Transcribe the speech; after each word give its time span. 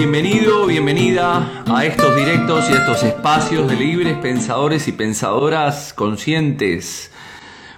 Bienvenido, 0.00 0.64
bienvenida 0.64 1.62
a 1.66 1.84
estos 1.84 2.16
directos 2.16 2.70
y 2.70 2.72
a 2.72 2.78
estos 2.78 3.02
espacios 3.02 3.68
de 3.68 3.76
libres 3.76 4.16
pensadores 4.16 4.88
y 4.88 4.92
pensadoras 4.92 5.92
conscientes. 5.92 7.12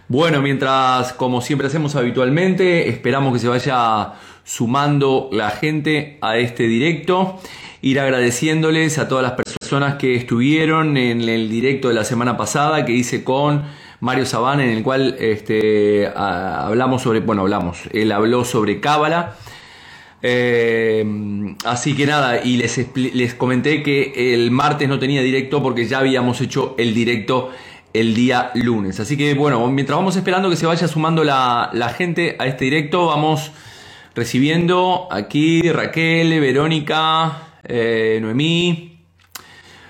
Bueno, 0.07 0.41
mientras, 0.41 1.15
como 1.15 1.41
siempre 1.41 1.67
hacemos 1.67 1.97
habitualmente, 1.97 2.89
esperamos 2.89 3.33
que 3.33 3.41
se 3.41 3.49
vaya 3.49 4.13
sumando 4.45 5.31
la 5.33 5.51
gente 5.51 6.19
a 6.21 6.37
este 6.37 6.69
directo. 6.69 7.41
Ir 7.81 7.99
agradeciéndoles 7.99 8.99
a 8.99 9.09
todas 9.09 9.25
las 9.25 9.33
personas 9.33 9.97
que 9.97 10.15
estuvieron 10.15 10.97
en 10.97 11.23
el 11.23 11.51
directo 11.51 11.89
de 11.89 11.95
la 11.95 12.05
semana 12.05 12.37
pasada 12.37 12.85
que 12.85 12.93
hice 12.93 13.25
con 13.25 13.65
Mario 13.99 14.27
Sabán, 14.27 14.61
en 14.61 14.71
el 14.71 14.85
cual 14.85 15.17
este, 15.19 16.07
hablamos 16.15 17.03
sobre, 17.03 17.19
bueno, 17.19 17.43
hablamos, 17.43 17.81
él 17.93 18.13
habló 18.13 18.45
sobre 18.45 18.79
Cábala. 18.79 19.35
Eh, 20.25 21.05
así 21.65 21.95
que 21.97 22.07
nada, 22.07 22.45
y 22.45 22.57
les, 22.57 22.81
les 22.95 23.35
comenté 23.35 23.83
que 23.83 24.35
el 24.35 24.51
martes 24.51 24.89
no 24.89 24.99
tenía 24.99 25.21
directo 25.23 25.63
porque 25.63 25.87
ya 25.87 25.99
habíamos 25.99 26.41
hecho 26.41 26.75
el 26.79 26.95
directo 26.95 27.51
el 27.93 28.15
día 28.15 28.51
lunes. 28.55 29.01
Así 29.01 29.17
que 29.17 29.35
bueno, 29.35 29.67
mientras 29.69 29.99
vamos 29.99 30.17
esperando 30.17 30.49
que 30.49 30.57
se 30.57 30.67
vaya 30.67 30.89
sumando 30.89 31.25
la, 31.25 31.95
gente 31.97 32.37
a 32.39 32.47
este 32.47 32.65
directo, 32.65 33.07
vamos 33.07 33.53
recibiendo 34.15 35.09
aquí 35.11 35.63
Raquel, 35.71 36.41
Verónica, 36.41 37.39
eh, 37.65 38.19
Noemí. 38.21 39.01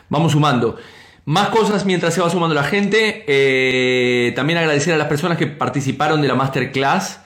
Vamos 0.09 0.33
sumando. 0.33 0.77
Más 1.25 1.49
cosas 1.49 1.87
mientras 1.87 2.15
se 2.15 2.21
va 2.21 2.29
sumando 2.29 2.55
la 2.55 2.65
gente. 2.65 3.25
Eh, 3.27 4.33
también 4.35 4.59
agradecer 4.59 4.93
a 4.95 4.97
las 4.97 5.07
personas 5.07 5.39
que 5.39 5.47
participaron 5.47 6.21
de 6.21 6.29
la 6.29 6.35
masterclass 6.35 7.22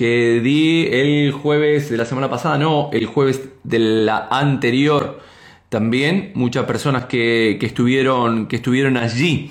que 0.00 0.40
di 0.42 0.86
el 0.86 1.30
jueves 1.30 1.90
de 1.90 1.98
la 1.98 2.06
semana 2.06 2.30
pasada, 2.30 2.56
no, 2.56 2.88
el 2.90 3.04
jueves 3.04 3.50
de 3.64 3.78
la 3.78 4.28
anterior. 4.30 5.20
También 5.68 6.32
muchas 6.34 6.64
personas 6.64 7.04
que, 7.04 7.58
estuvieron, 7.60 8.46
que 8.46 8.56
estuvieron 8.56 8.96
allí. 8.96 9.50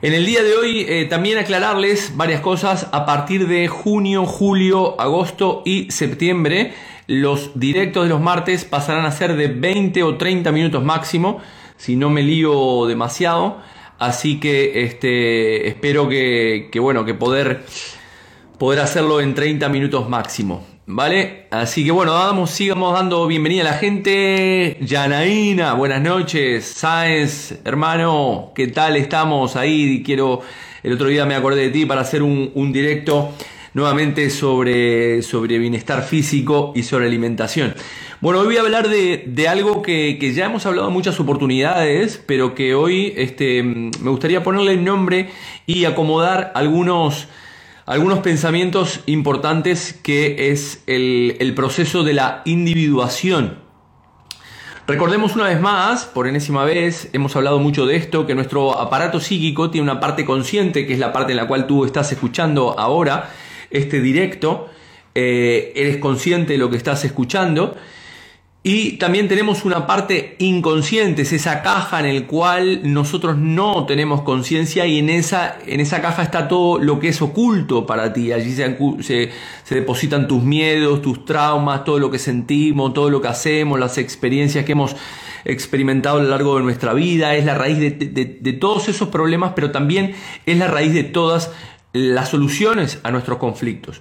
En 0.00 0.14
el 0.14 0.26
día 0.26 0.44
de 0.44 0.54
hoy 0.54 0.86
eh, 0.88 1.06
también 1.06 1.38
aclararles 1.38 2.12
varias 2.14 2.40
cosas. 2.40 2.86
A 2.92 3.04
partir 3.04 3.48
de 3.48 3.66
junio, 3.66 4.26
julio, 4.26 5.00
agosto 5.00 5.62
y 5.64 5.90
septiembre 5.90 6.72
los 7.08 7.58
directos 7.58 8.04
de 8.04 8.10
los 8.10 8.20
martes 8.20 8.64
pasarán 8.64 9.06
a 9.06 9.10
ser 9.10 9.34
de 9.34 9.48
20 9.48 10.04
o 10.04 10.16
30 10.16 10.52
minutos 10.52 10.84
máximo, 10.84 11.40
si 11.78 11.96
no 11.96 12.10
me 12.10 12.22
lío 12.22 12.86
demasiado. 12.86 13.60
Así 13.98 14.38
que 14.38 14.84
este, 14.84 15.66
espero 15.66 16.08
que, 16.08 16.70
bueno, 16.80 17.04
que 17.04 17.14
poder, 17.14 17.64
poder 18.58 18.80
hacerlo 18.80 19.20
en 19.20 19.34
30 19.34 19.68
minutos 19.68 20.08
máximo. 20.08 20.64
¿Vale? 20.86 21.46
Así 21.50 21.82
que 21.82 21.90
bueno, 21.90 22.12
vamos, 22.12 22.50
sigamos 22.50 22.92
dando 22.92 23.26
bienvenida 23.26 23.62
a 23.62 23.72
la 23.72 23.78
gente. 23.78 24.76
Yanaína, 24.82 25.72
buenas 25.72 26.02
noches. 26.02 26.66
Sáenz, 26.66 27.54
hermano, 27.64 28.52
¿qué 28.54 28.68
tal 28.68 28.96
estamos 28.96 29.56
ahí? 29.56 30.02
Quiero, 30.04 30.42
el 30.82 30.92
otro 30.92 31.08
día 31.08 31.24
me 31.24 31.34
acordé 31.34 31.62
de 31.62 31.70
ti 31.70 31.86
para 31.86 32.02
hacer 32.02 32.22
un, 32.22 32.72
directo 32.72 33.32
nuevamente 33.72 34.28
sobre, 34.28 35.22
sobre 35.22 35.58
bienestar 35.58 36.02
físico 36.02 36.72
y 36.76 36.82
sobre 36.82 37.06
alimentación. 37.06 37.74
Bueno, 38.20 38.40
hoy 38.40 38.46
voy 38.46 38.56
a 38.56 38.60
hablar 38.60 38.88
de, 38.88 39.48
algo 39.48 39.82
que, 39.82 40.32
ya 40.34 40.46
hemos 40.46 40.64
hablado 40.64 40.88
en 40.88 40.94
muchas 40.94 41.20
oportunidades, 41.20 42.22
pero 42.26 42.54
que 42.54 42.74
hoy 42.74 43.12
este, 43.16 43.62
me 43.62 44.10
gustaría 44.10 44.42
ponerle 44.42 44.72
el 44.72 44.84
nombre 44.84 45.28
y 45.66 45.84
acomodar 45.84 46.52
algunos, 46.54 47.28
algunos 47.86 48.20
pensamientos 48.20 49.00
importantes 49.06 49.92
que 49.92 50.50
es 50.50 50.82
el, 50.86 51.52
proceso 51.54 52.02
de 52.02 52.14
la 52.14 52.42
individuación. 52.46 53.58
Recordemos 54.86 55.34
una 55.34 55.44
vez 55.44 55.60
más, 55.60 56.04
por 56.04 56.26
enésima 56.26 56.64
vez, 56.64 57.08
hemos 57.12 57.36
hablado 57.36 57.58
mucho 57.58 57.86
de 57.86 57.96
esto, 57.96 58.26
que 58.26 58.34
nuestro 58.34 58.78
aparato 58.78 59.20
psíquico 59.20 59.70
tiene 59.70 59.90
una 59.90 60.00
parte 60.00 60.24
consciente, 60.24 60.86
que 60.86 60.94
es 60.94 60.98
la 60.98 61.12
parte 61.12 61.32
en 61.32 61.36
la 61.36 61.46
cual 61.46 61.66
tú 61.66 61.84
estás 61.84 62.10
escuchando 62.12 62.78
ahora, 62.78 63.30
este 63.70 64.00
directo, 64.00 64.68
eh, 65.14 65.72
eres 65.74 65.98
consciente 65.98 66.54
de 66.54 66.58
lo 66.58 66.70
que 66.70 66.76
estás 66.76 67.04
escuchando. 67.04 67.76
Y 68.66 68.92
también 68.92 69.28
tenemos 69.28 69.66
una 69.66 69.86
parte 69.86 70.36
inconsciente, 70.38 71.20
es 71.20 71.34
esa 71.34 71.60
caja 71.60 72.00
en 72.00 72.06
el 72.06 72.24
cual 72.24 72.80
nosotros 72.94 73.36
no 73.36 73.84
tenemos 73.84 74.22
conciencia 74.22 74.86
y 74.86 75.00
en 75.00 75.10
esa, 75.10 75.58
en 75.66 75.80
esa 75.80 76.00
caja 76.00 76.22
está 76.22 76.48
todo 76.48 76.78
lo 76.78 76.98
que 76.98 77.08
es 77.08 77.20
oculto 77.20 77.84
para 77.84 78.14
ti. 78.14 78.32
Allí 78.32 78.54
se, 78.54 78.74
se, 79.02 79.74
depositan 79.74 80.26
tus 80.26 80.42
miedos, 80.42 81.02
tus 81.02 81.26
traumas, 81.26 81.84
todo 81.84 81.98
lo 81.98 82.10
que 82.10 82.18
sentimos, 82.18 82.94
todo 82.94 83.10
lo 83.10 83.20
que 83.20 83.28
hacemos, 83.28 83.78
las 83.78 83.98
experiencias 83.98 84.64
que 84.64 84.72
hemos 84.72 84.96
experimentado 85.44 86.20
a 86.20 86.22
lo 86.22 86.30
largo 86.30 86.56
de 86.56 86.62
nuestra 86.62 86.94
vida. 86.94 87.34
Es 87.34 87.44
la 87.44 87.54
raíz 87.54 87.78
de, 87.78 87.90
de 87.90 88.52
todos 88.54 88.88
esos 88.88 89.10
problemas, 89.10 89.52
pero 89.54 89.72
también 89.72 90.14
es 90.46 90.56
la 90.56 90.68
raíz 90.68 90.94
de 90.94 91.04
todas 91.04 91.50
las 91.92 92.30
soluciones 92.30 92.98
a 93.02 93.10
nuestros 93.10 93.36
conflictos. 93.36 94.00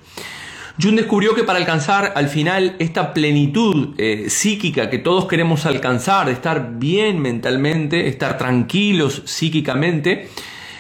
Jung 0.82 0.96
descubrió 0.96 1.36
que 1.36 1.44
para 1.44 1.60
alcanzar 1.60 2.14
al 2.16 2.30
final 2.30 2.76
esta 2.80 3.14
plenitud 3.14 3.94
eh, 4.00 4.30
psíquica 4.30 4.90
que 4.90 4.98
todos 4.98 5.28
queremos 5.28 5.68
alcanzar, 5.68 6.26
de 6.26 6.32
estar 6.32 6.80
bien 6.80 7.20
mentalmente, 7.20 8.08
estar 8.08 8.40
tranquilos 8.40 9.22
psíquicamente, 9.26 10.30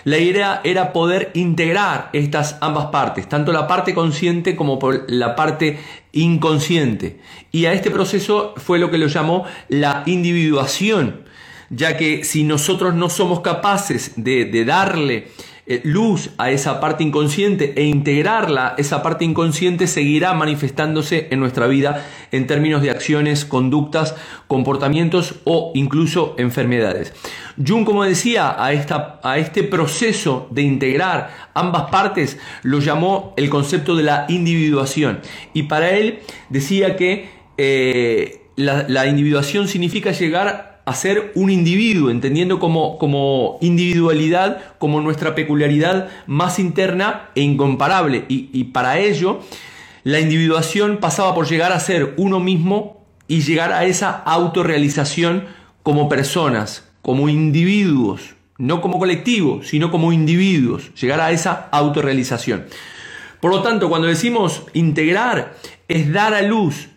la 0.04 0.18
idea 0.18 0.62
era 0.64 0.94
poder 0.94 1.30
integrar 1.36 2.09
estas 2.12 2.58
ambas 2.59 2.88
partes, 2.88 3.30
tanto 3.30 3.54
la 3.54 3.68
parte 3.68 3.94
consciente 3.94 4.56
como 4.56 4.80
por 4.80 5.06
la 5.08 5.36
parte 5.36 5.80
inconsciente. 6.12 7.20
Y 7.52 7.66
a 7.66 7.74
este 7.74 7.92
proceso 7.92 8.56
fue 8.58 8.80
lo 8.80 8.90
que 8.90 8.98
lo 8.98 9.08
llamó 9.08 9.46
la 9.70 10.02
individuación, 10.08 11.22
ya 11.70 11.98
que 11.98 12.24
si 12.24 12.44
nosotros 12.44 12.96
no 12.96 13.10
somos 13.10 13.42
capaces 13.42 14.14
de, 14.16 14.46
de 14.46 14.66
darle 14.66 15.28
eh, 15.66 15.79
luz 15.85 16.31
a 16.38 16.51
esa 16.51 16.81
parte 16.81 17.03
inconsciente 17.03 17.74
e 17.78 17.85
integrarla, 17.85 18.75
esa 18.78 19.01
parte 19.01 19.24
inconsciente 19.24 19.88
seguirá 19.88 20.34
manifestándose 20.34 21.29
en 21.31 21.40
nuestra 21.40 21.68
vida 21.68 22.06
en 22.34 22.47
términos 22.47 22.81
de 22.81 22.91
acciones, 22.91 23.46
conductas, 23.46 24.13
comportamientos 24.47 25.35
o 25.46 25.72
incluso 25.74 26.35
enfermedades. 26.38 27.13
Jung, 27.66 27.85
como 27.85 28.03
decía, 28.03 28.62
a, 28.62 28.74
esta, 28.74 29.22
a 29.24 29.38
este 29.38 29.63
proceso 29.63 30.47
de 30.51 30.63
integrar 30.63 31.51
ambas 31.53 31.84
partes 31.90 32.38
lo 32.63 32.80
llamó 32.80 33.34
el 33.38 33.50
concepto 33.50 33.95
de 33.95 34.03
la 34.03 34.25
individuación 34.28 35.22
y 35.53 35.63
para 35.63 35.91
él 35.91 36.19
decía 36.50 36.97
que 36.97 37.30
eh, 37.57 38.47
la, 38.57 38.85
la 38.90 39.07
individuación 39.07 39.69
significa 39.69 40.12
llegar 40.12 40.73
a 40.86 40.94
ser 40.96 41.32
un 41.36 41.50
individuo, 41.50 42.10
entendiendo 42.10 42.60
como, 42.60 42.98
como 42.98 43.58
individualidad, 43.62 44.62
como 44.80 45.00
nuestra 45.02 45.34
peculiaridad 45.34 46.10
más 46.28 46.60
interna 46.60 47.30
e 47.36 47.42
incomparable. 47.42 48.26
Y, 48.28 48.66
para 48.66 49.00
ello, 49.00 49.40
la 50.04 50.20
individuación 50.20 50.98
pasaba 50.98 51.34
por 51.34 51.48
llegar 51.48 51.72
a 51.72 51.80
ser 51.80 52.14
uno 52.18 52.40
mismo 52.40 53.06
y 53.28 53.42
llegar 53.42 53.72
a 53.72 53.86
esa 53.86 54.12
autorrealización 54.12 55.46
como 55.84 56.10
personas, 56.10 56.90
como 57.02 57.30
individuos, 57.30 58.36
no 58.57 58.81
como 58.81 59.00
colectivo, 59.00 59.62
sino 59.63 59.90
como 59.90 60.12
individuos, 60.12 60.94
llegar 60.96 61.22
a 61.22 61.31
esa 61.31 61.69
autorrealización. 61.72 62.66
Por 63.40 63.52
lo 63.52 63.62
tanto, 63.62 63.90
cuando 63.90 64.07
decimos 64.07 64.63
integrar, 64.74 65.56
es 65.88 66.12
dar 66.12 66.34
a 66.34 66.42
luz 66.42 66.90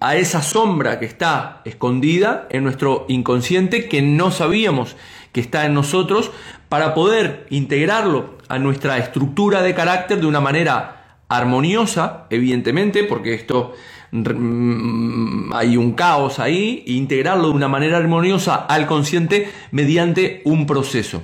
a 0.00 0.16
esa 0.16 0.42
sombra 0.42 0.98
que 0.98 1.06
está 1.06 1.62
escondida 1.64 2.46
en 2.50 2.64
nuestro 2.64 3.06
inconsciente 3.08 3.88
que 3.88 4.02
no 4.02 4.30
sabíamos 4.30 4.96
que 5.32 5.40
está 5.40 5.64
en 5.64 5.74
nosotros 5.74 6.30
para 6.68 6.94
poder 6.94 7.46
integrarlo 7.50 8.38
a 8.48 8.58
nuestra 8.58 8.98
estructura 8.98 9.62
de 9.62 9.74
carácter 9.74 10.20
de 10.20 10.26
una 10.26 10.40
manera 10.40 11.20
armoniosa, 11.28 12.26
evidentemente, 12.28 13.04
porque 13.04 13.34
esto 13.34 13.74
mm, 14.10 15.52
hay 15.54 15.76
un 15.78 15.92
caos 15.92 16.38
ahí, 16.38 16.84
e 16.86 16.92
integrarlo 16.92 17.48
de 17.48 17.54
una 17.54 17.68
manera 17.68 17.96
armoniosa 17.96 18.56
al 18.56 18.86
consciente 18.86 19.50
mediante 19.70 20.42
un 20.44 20.66
proceso. 20.66 21.22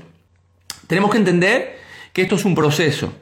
Tenemos 0.87 1.11
que 1.11 1.19
entender 1.19 1.79
que 2.15 2.23
esto 2.23 2.37
es 2.37 2.47
un 2.47 2.55
proceso. 2.55 3.13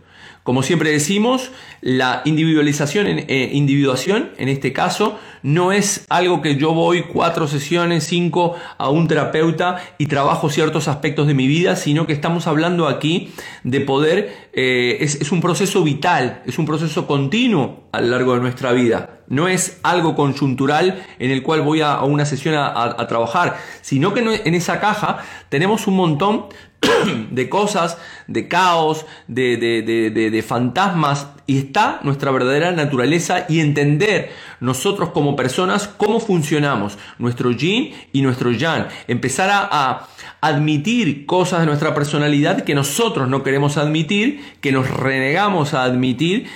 Como 0.45 0.63
siempre 0.63 0.93
decimos, 0.93 1.51
la 1.81 2.23
individualización, 2.25 3.07
eh, 3.07 3.51
individuación 3.53 4.31
en 4.39 4.49
este 4.49 4.73
caso 4.73 5.19
no 5.43 5.73
es 5.73 6.05
algo 6.09 6.43
que 6.43 6.57
yo 6.57 6.73
voy 6.75 7.03
cuatro 7.03 7.47
sesiones, 7.47 8.05
cinco 8.05 8.57
a 8.79 8.89
un 8.91 9.07
terapeuta 9.07 9.81
y 9.99 10.07
trabajo 10.07 10.51
ciertos 10.51 10.89
aspectos 10.89 11.27
de 11.27 11.35
mi 11.35 11.47
vida, 11.47 11.77
sino 11.77 12.07
que 12.07 12.13
estamos 12.13 12.47
hablando 12.47 12.89
aquí 12.89 13.33
de 13.63 13.81
poder, 13.81 14.49
eh, 14.53 14.99
es, 15.01 15.17
es 15.17 15.31
un 15.31 15.41
proceso 15.41 15.85
vital, 15.85 16.43
es 16.47 16.59
un 16.59 16.67
proceso 16.67 17.07
continuo 17.07 17.85
a 17.93 18.01
lo 18.01 18.09
largo 18.09 18.35
de 18.35 18.41
nuestra 18.41 18.73
vida. 18.73 19.21
No 19.29 19.49
es 19.49 19.81
algo 19.83 20.15
conjuntural 20.15 21.05
en 21.19 21.31
el 21.31 21.43
cual 21.43 21.63
voy 21.63 21.81
a, 21.81 22.03
una 22.03 22.25
sesión 22.25 22.55
a, 22.57 23.07
trabajar, 23.09 23.57
sino 23.83 24.15
que 24.15 24.21
en 24.21 24.55
esa 24.55 24.81
caja 24.81 25.19
tenemos 25.49 25.87
un 25.87 25.97
montón 25.97 26.47
de 27.31 27.49
cosas, 27.49 27.99
de 28.27 28.49
caos, 28.49 29.07
de, 29.27 29.57
de, 29.57 30.43
fantasmas, 30.43 31.29
y 31.47 31.66
está 31.67 32.01
nuestra 32.03 32.31
verdadera 32.31 32.73
naturaleza 32.73 33.47
y 33.49 33.61
entender 33.61 34.31
nosotros 34.61 35.11
como 35.11 35.37
personas 35.37 35.89
cómo 35.89 36.21
funcionamos, 36.21 36.99
nuestro 37.19 37.51
yin 37.53 37.95
y 38.13 38.23
nuestro 38.23 38.51
yang, 38.53 38.89
empezar 39.07 39.51
a 39.51 40.09
admitir 40.41 41.27
cosas 41.27 41.61
de 41.61 41.67
nuestra 41.67 41.95
personalidad 41.95 42.63
que 42.63 42.75
nosotros 42.75 43.29
no 43.29 43.43
queremos 43.43 43.77
admitir, 43.77 44.57
que 44.61 44.73
nos 44.73 44.89
renegamos 44.91 45.75
a 45.75 45.85
admitir 45.85 46.47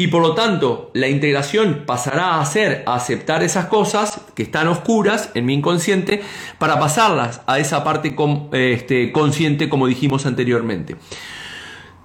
y 0.00 0.06
por 0.06 0.22
lo 0.22 0.34
tanto, 0.34 0.90
la 0.94 1.08
integración 1.08 1.82
pasará 1.84 2.40
a 2.40 2.46
ser 2.46 2.84
aceptar 2.86 3.42
esas 3.42 3.66
cosas 3.66 4.22
que 4.34 4.42
están 4.42 4.66
oscuras 4.66 5.28
en 5.34 5.44
mi 5.44 5.52
inconsciente 5.52 6.22
para 6.58 6.78
pasarlas 6.78 7.42
a 7.46 7.58
esa 7.58 7.84
parte 7.84 8.16
este, 8.52 9.12
consciente 9.12 9.68
como 9.68 9.86
dijimos 9.86 10.24
anteriormente. 10.24 10.96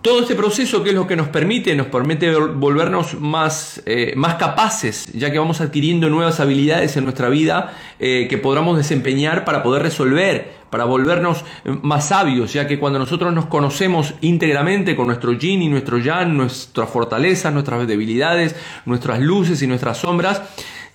Todo 0.06 0.20
este 0.20 0.36
proceso, 0.36 0.84
que 0.84 0.90
es 0.90 0.96
lo 0.96 1.08
que 1.08 1.16
nos 1.16 1.30
permite? 1.30 1.76
Nos 1.76 1.88
permite 1.88 2.36
volvernos 2.36 3.20
más, 3.20 3.82
eh, 3.88 4.14
más 4.16 4.36
capaces, 4.36 5.12
ya 5.14 5.32
que 5.32 5.40
vamos 5.40 5.62
adquiriendo 5.62 6.12
nuevas 6.12 6.40
habilidades 6.40 6.96
en 6.96 7.06
nuestra 7.06 7.28
vida 7.28 7.74
eh, 8.00 8.28
que 8.30 8.38
podamos 8.38 8.78
desempeñar 8.78 9.46
para 9.46 9.64
poder 9.64 9.82
resolver, 9.82 10.58
para 10.70 10.86
volvernos 10.86 11.44
más 11.82 12.10
sabios, 12.10 12.54
ya 12.54 12.68
que 12.68 12.78
cuando 12.78 13.00
nosotros 13.00 13.34
nos 13.34 13.48
conocemos 13.48 14.14
íntegramente 14.22 14.96
con 14.96 15.08
nuestro 15.08 15.34
yin 15.34 15.64
y 15.64 15.70
nuestro 15.70 15.98
yang, 15.98 16.38
nuestras 16.38 16.88
fortalezas, 16.88 17.52
nuestras 17.52 17.88
debilidades, 17.88 18.56
nuestras 18.86 19.20
luces 19.20 19.64
y 19.64 19.66
nuestras 19.66 19.98
sombras, 19.98 20.40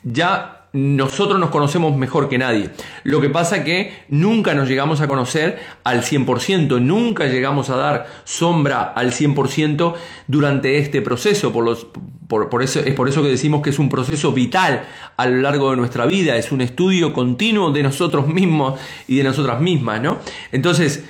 ya 0.05 0.60
nosotros 0.73 1.41
nos 1.41 1.51
conocemos 1.51 1.97
mejor 1.97 2.29
que 2.29 2.39
nadie. 2.39 2.71
Lo 3.03 3.21
que 3.21 3.29
pasa 3.29 3.65
que 3.65 3.93
nunca 4.09 4.55
nos 4.55 4.69
llegamos 4.69 5.01
a 5.01 5.09
conocer 5.09 5.59
al 5.83 6.03
100%, 6.03 6.81
nunca 6.81 7.27
llegamos 7.27 7.71
a 7.71 7.77
dar 7.77 8.07
sombra 8.25 8.83
al 8.83 9.13
100% 9.13 9.95
durante 10.29 10.79
este 10.79 11.03
proceso. 11.03 11.53
Por, 11.53 12.63
eso, 12.63 12.81
es 12.81 12.95
por 12.95 13.09
eso 13.09 13.23
que 13.23 13.29
decimos 13.29 13.63
que 13.63 13.71
es 13.71 13.79
un 13.81 13.89
proceso 13.89 14.33
vital 14.33 14.85
a 15.17 15.27
lo 15.27 15.39
largo 15.39 15.71
de 15.71 15.77
nuestra 15.77 16.07
vida, 16.07 16.37
es 16.37 16.53
un 16.53 16.61
estudio 16.61 17.13
continuo 17.13 17.73
de 17.73 17.83
nosotros 17.83 18.29
mismos 18.29 18.79
y 19.09 19.17
de 19.17 19.25
nosotras 19.25 19.61
mismas. 19.61 20.01
¿no? 20.01 20.19
Entonces, 20.53 21.05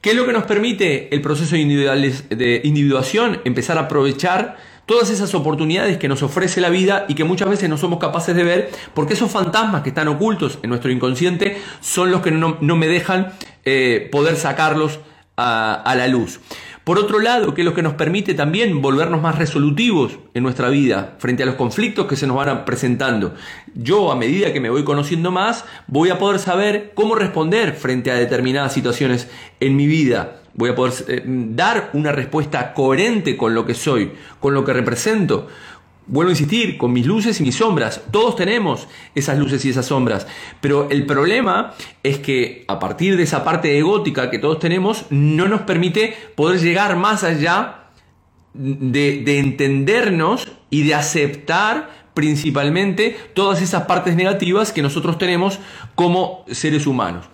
¿qué 0.00 0.10
es 0.10 0.16
lo 0.16 0.24
que 0.24 0.32
nos 0.32 0.44
permite 0.44 1.14
el 1.14 1.20
proceso 1.20 1.56
de 1.56 2.60
individuación? 2.64 3.40
Empezar 3.44 3.76
a 3.76 3.82
aprovechar 3.82 4.56
todas 4.86 5.10
esas 5.10 5.34
oportunidades 5.34 5.98
que 5.98 6.08
nos 6.08 6.22
ofrece 6.22 6.60
la 6.60 6.70
vida 6.70 7.06
y 7.08 7.14
que 7.14 7.24
muchas 7.24 7.48
veces 7.48 7.68
no 7.68 7.78
somos 7.78 7.98
capaces 7.98 8.34
de 8.34 8.44
ver 8.44 8.70
porque 8.94 9.14
esos 9.14 9.30
fantasmas 9.30 9.82
que 9.82 9.90
están 9.90 10.08
ocultos 10.08 10.58
en 10.62 10.70
nuestro 10.70 10.90
inconsciente 10.90 11.60
son 11.80 12.10
los 12.10 12.20
que 12.20 12.30
no, 12.30 12.58
me 12.60 12.86
dejan 12.86 13.32
eh, 13.64 14.08
poder 14.10 14.36
sacarlos 14.36 15.00
a, 15.36 15.94
la 15.96 16.08
luz. 16.08 16.40
Por 16.84 16.98
otro 16.98 17.18
lado, 17.18 17.54
que 17.54 17.62
es 17.62 17.64
lo 17.64 17.74
que 17.74 17.82
nos 17.82 17.94
permite 17.94 18.34
también 18.34 18.82
volvernos 18.82 19.22
más 19.22 19.38
resolutivos 19.38 20.18
en 20.34 20.42
nuestra 20.42 20.68
vida 20.68 21.16
frente 21.18 21.42
a 21.42 21.46
los 21.46 21.54
conflictos 21.54 22.06
que 22.06 22.16
se 22.16 22.26
nos 22.26 22.36
van 22.36 22.64
presentando. 22.66 23.34
Yo, 23.74 24.12
a 24.12 24.16
medida 24.16 24.52
que 24.52 24.60
me 24.60 24.68
voy 24.68 24.84
conociendo 24.84 25.30
más, 25.30 25.64
voy 25.86 26.10
a 26.10 26.18
poder 26.18 26.38
saber 26.38 26.92
cómo 26.94 27.14
responder 27.14 27.72
frente 27.74 28.10
a 28.10 28.16
determinadas 28.16 28.74
situaciones 28.74 29.28
en 29.60 29.76
mi 29.76 29.86
vida 29.86 30.43
voy 30.54 30.70
a 30.70 30.74
poder 30.74 30.94
eh, 31.08 31.22
dar 31.24 31.90
una 31.92 32.12
respuesta 32.12 32.72
coherente 32.72 33.36
con 33.36 33.54
lo 33.54 33.66
que 33.66 33.74
soy, 33.74 34.12
con 34.40 34.54
lo 34.54 34.64
que 34.64 34.72
represento. 34.72 35.48
Vuelvo 36.06 36.28
a 36.28 36.32
insistir, 36.32 36.76
con 36.76 36.92
mis 36.92 37.06
luces 37.06 37.40
y 37.40 37.44
mis 37.44 37.56
sombras. 37.56 38.02
Todos 38.10 38.36
tenemos 38.36 38.88
esas 39.14 39.38
luces 39.38 39.64
y 39.64 39.70
esas 39.70 39.86
sombras. 39.86 40.26
Pero 40.60 40.90
el 40.90 41.06
problema 41.06 41.74
es 42.02 42.18
que 42.18 42.64
a 42.68 42.78
partir 42.78 43.16
de 43.16 43.22
esa 43.22 43.42
parte 43.42 43.78
egótica 43.78 44.30
que 44.30 44.38
todos 44.38 44.58
tenemos, 44.58 45.06
no 45.08 45.48
nos 45.48 45.62
permite 45.62 46.14
poder 46.34 46.60
llegar 46.60 46.96
más 46.96 47.24
allá 47.24 47.86
de, 48.52 49.22
de 49.24 49.38
entendernos 49.38 50.52
y 50.68 50.82
de 50.82 50.94
aceptar 50.94 52.04
principalmente 52.12 53.16
todas 53.34 53.60
esas 53.60 53.84
partes 53.84 54.14
negativas 54.14 54.72
que 54.72 54.82
nosotros 54.82 55.18
tenemos 55.18 55.58
como 55.94 56.44
seres 56.50 56.86
humanos. 56.86 57.26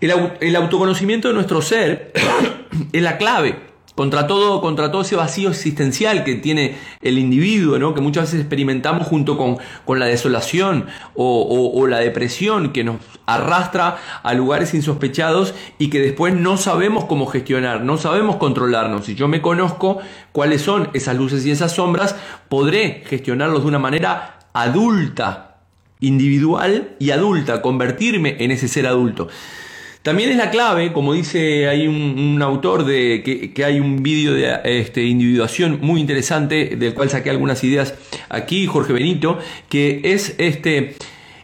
El, 0.00 0.56
autoconocimiento 0.56 1.28
de 1.28 1.34
nuestro 1.34 1.60
ser 1.60 2.12
es 2.92 3.02
la 3.02 3.18
clave 3.18 3.68
contra 3.96 4.28
todo, 4.28 4.60
contra 4.60 4.92
todo 4.92 5.02
ese 5.02 5.16
vacío 5.16 5.48
existencial 5.48 6.22
que 6.22 6.36
tiene 6.36 6.76
el 7.02 7.18
individuo, 7.18 7.80
¿no? 7.80 7.94
que 7.94 8.00
muchas 8.00 8.26
veces 8.26 8.40
experimentamos 8.40 9.08
junto 9.08 9.36
con, 9.36 9.58
con 9.84 9.98
la 9.98 10.06
desolación 10.06 10.86
o, 11.16 11.84
la 11.88 11.98
depresión 11.98 12.72
que 12.72 12.84
nos 12.84 12.98
arrastra 13.26 13.96
a 14.22 14.34
lugares 14.34 14.72
insospechados 14.72 15.52
y 15.78 15.90
que 15.90 16.00
después 16.00 16.32
no 16.32 16.58
sabemos 16.58 17.06
cómo 17.06 17.26
gestionar, 17.26 17.82
no 17.82 17.98
sabemos 17.98 18.36
controlarnos. 18.36 19.06
Si 19.06 19.16
yo 19.16 19.26
me 19.26 19.42
conozco 19.42 19.98
cuáles 20.30 20.62
son 20.62 20.90
esas 20.94 21.16
luces 21.16 21.44
y 21.44 21.50
esas 21.50 21.72
sombras, 21.72 22.14
podré 22.48 23.02
gestionarlos 23.04 23.62
de 23.62 23.68
una 23.68 23.80
manera 23.80 24.38
adulta, 24.52 25.56
individual 25.98 26.94
y 27.00 27.10
adulta, 27.10 27.62
convertirme 27.62 28.36
en 28.38 28.52
ese 28.52 28.68
ser 28.68 28.86
adulto. 28.86 29.26
También 30.08 30.30
es 30.30 30.38
la 30.38 30.48
clave, 30.48 30.94
como 30.94 31.12
dice 31.12 31.68
hay 31.68 31.86
un, 31.86 32.40
autor 32.40 32.86
de 32.86 33.22
que, 33.54 33.62
hay 33.62 33.78
un 33.78 34.02
vídeo 34.02 34.32
de 34.32 34.58
este, 34.80 35.04
individuación 35.04 35.80
muy 35.82 36.00
interesante, 36.00 36.76
del 36.76 36.94
cual 36.94 37.10
saqué 37.10 37.28
algunas 37.28 37.62
ideas 37.62 37.92
aquí, 38.30 38.66
Jorge 38.66 38.94
Benito, 38.94 39.38
que 39.68 40.00
es 40.04 40.34
este 40.38 40.94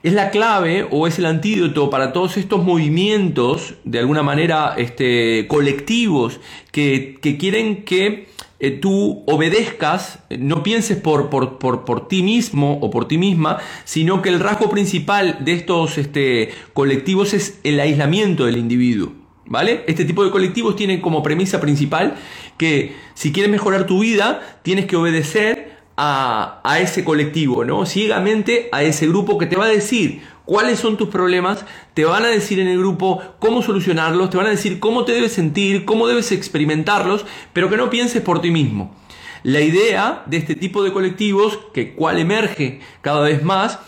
es 0.03 0.15
la 0.15 0.31
clave 0.31 0.89
o 0.91 1.07
es 1.07 1.19
el 1.19 1.27
antídoto 1.27 1.91
para 1.91 2.15
todos 2.15 2.39
estos 2.39 2.65
movimientos, 2.65 3.75
de 3.85 3.99
alguna 3.99 4.23
manera, 4.23 4.75
este, 4.79 5.47
colectivos, 5.47 6.41
que, 6.73 7.19
que 7.21 7.37
quieren 7.37 7.85
que 7.85 8.29
eh, 8.65 8.71
tú 8.71 9.25
obedezcas, 9.27 10.21
no 10.31 10.63
pienses 10.63 10.97
por, 10.97 11.29
por, 11.29 11.59
por, 11.59 12.09
ti 12.09 12.23
mismo 12.23 12.79
o 12.81 12.91
por 12.91 13.07
ti 13.07 13.19
misma, 13.19 13.59
sino 13.85 14.23
que 14.23 14.31
el 14.31 14.41
rasgo 14.41 14.71
principal 14.71 15.45
de 15.45 15.53
estos 15.53 15.99
este, 15.99 16.49
colectivos 16.73 17.35
es 17.35 17.61
el 17.63 17.79
aislamiento 17.79 18.47
del 18.47 18.57
individuo. 18.57 19.13
¿Vale? 19.45 19.85
Este 19.87 20.06
tipo 20.06 20.25
de 20.25 20.31
colectivos 20.31 20.77
tienen 20.77 21.03
como 21.03 21.23
premisa 21.23 21.61
principal 21.61 22.15
que 22.56 22.97
si 23.13 23.33
quieres 23.33 23.53
mejorar 23.53 23.87
tu 23.87 23.99
vida, 23.99 24.41
tienes 24.63 24.87
que 24.87 24.97
obedecer 24.97 25.77
a, 25.99 26.63
a 26.65 26.79
ese 26.79 27.05
colectivo, 27.05 27.67
¿no? 27.67 27.85
Ciegamente 27.85 28.71
a 28.73 28.83
ese 28.83 29.06
grupo 29.06 29.37
que 29.37 29.44
te 29.44 29.56
va 29.56 29.67
a 29.67 29.69
decir 29.69 30.23
cuáles 30.44 30.79
son 30.79 30.96
tus 30.96 31.08
problemas, 31.08 31.65
te 31.94 32.05
van 32.05 32.24
a 32.24 32.29
decir 32.29 32.60
en 32.60 32.69
el 32.69 32.79
grupo 32.79 33.22
cómo 33.39 33.63
solucionarlos, 33.63 34.31
te 34.31 34.36
van 34.36 34.46
a 34.46 34.51
decir 34.51 34.81
cómo 34.81 35.05
te 35.05 35.13
debes 35.13 35.32
sentir, 35.32 35.84
cómo 35.84 36.06
debes 36.06 36.32
experimentarlos, 36.32 37.24
pero 37.53 37.70
que 37.70 37.77
no 37.77 37.91
pienses 37.91 38.22
por 38.22 38.41
ti 38.41 38.51
mismo. 38.51 38.94
La 39.43 39.60
idea 39.60 40.22
de 40.27 40.39
este 40.39 40.55
tipo 40.55 40.82
de 40.82 40.93
colectivos, 40.93 41.58
que 41.72 41.94
cual 41.94 42.19
emerge 42.19 42.81
cada 43.03 43.20
vez 43.20 43.43
más, 43.43 43.79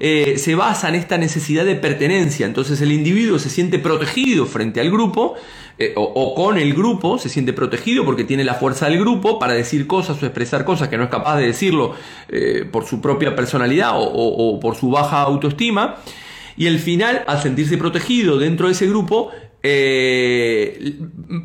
eh, 0.00 0.38
se 0.38 0.56
basa 0.56 0.88
en 0.88 0.96
esta 0.96 1.18
necesidad 1.18 1.64
de 1.64 1.76
pertenencia. 1.76 2.46
Entonces 2.46 2.80
el 2.80 2.90
individuo 2.90 3.38
se 3.38 3.48
siente 3.48 3.78
protegido 3.78 4.44
frente 4.46 4.80
al 4.80 4.90
grupo 4.90 5.34
eh, 5.78 5.92
o, 5.96 6.34
con 6.34 6.56
el 6.56 6.72
grupo, 6.74 7.18
se 7.18 7.28
siente 7.28 7.52
protegido 7.52 8.04
porque 8.04 8.24
tiene 8.24 8.44
la 8.44 8.54
fuerza 8.54 8.86
del 8.86 9.00
grupo 9.00 9.38
para 9.38 9.54
decir 9.54 9.86
cosas 9.86 10.22
o 10.22 10.26
expresar 10.26 10.64
cosas 10.64 10.88
que 10.88 10.96
no 10.96 11.04
es 11.04 11.10
capaz 11.10 11.38
de 11.38 11.46
decirlo 11.46 11.94
eh, 12.28 12.64
por 12.70 12.84
su 12.86 13.00
propia 13.00 13.34
personalidad 13.34 13.92
o, 13.96 14.60
por 14.60 14.76
su 14.76 14.90
baja 14.90 15.22
autoestima. 15.22 15.96
Y 16.56 16.68
al 16.68 16.78
final, 16.78 17.24
al 17.26 17.42
sentirse 17.42 17.76
protegido 17.76 18.38
dentro 18.38 18.68
de 18.68 18.72
ese 18.72 18.86
grupo, 18.86 19.30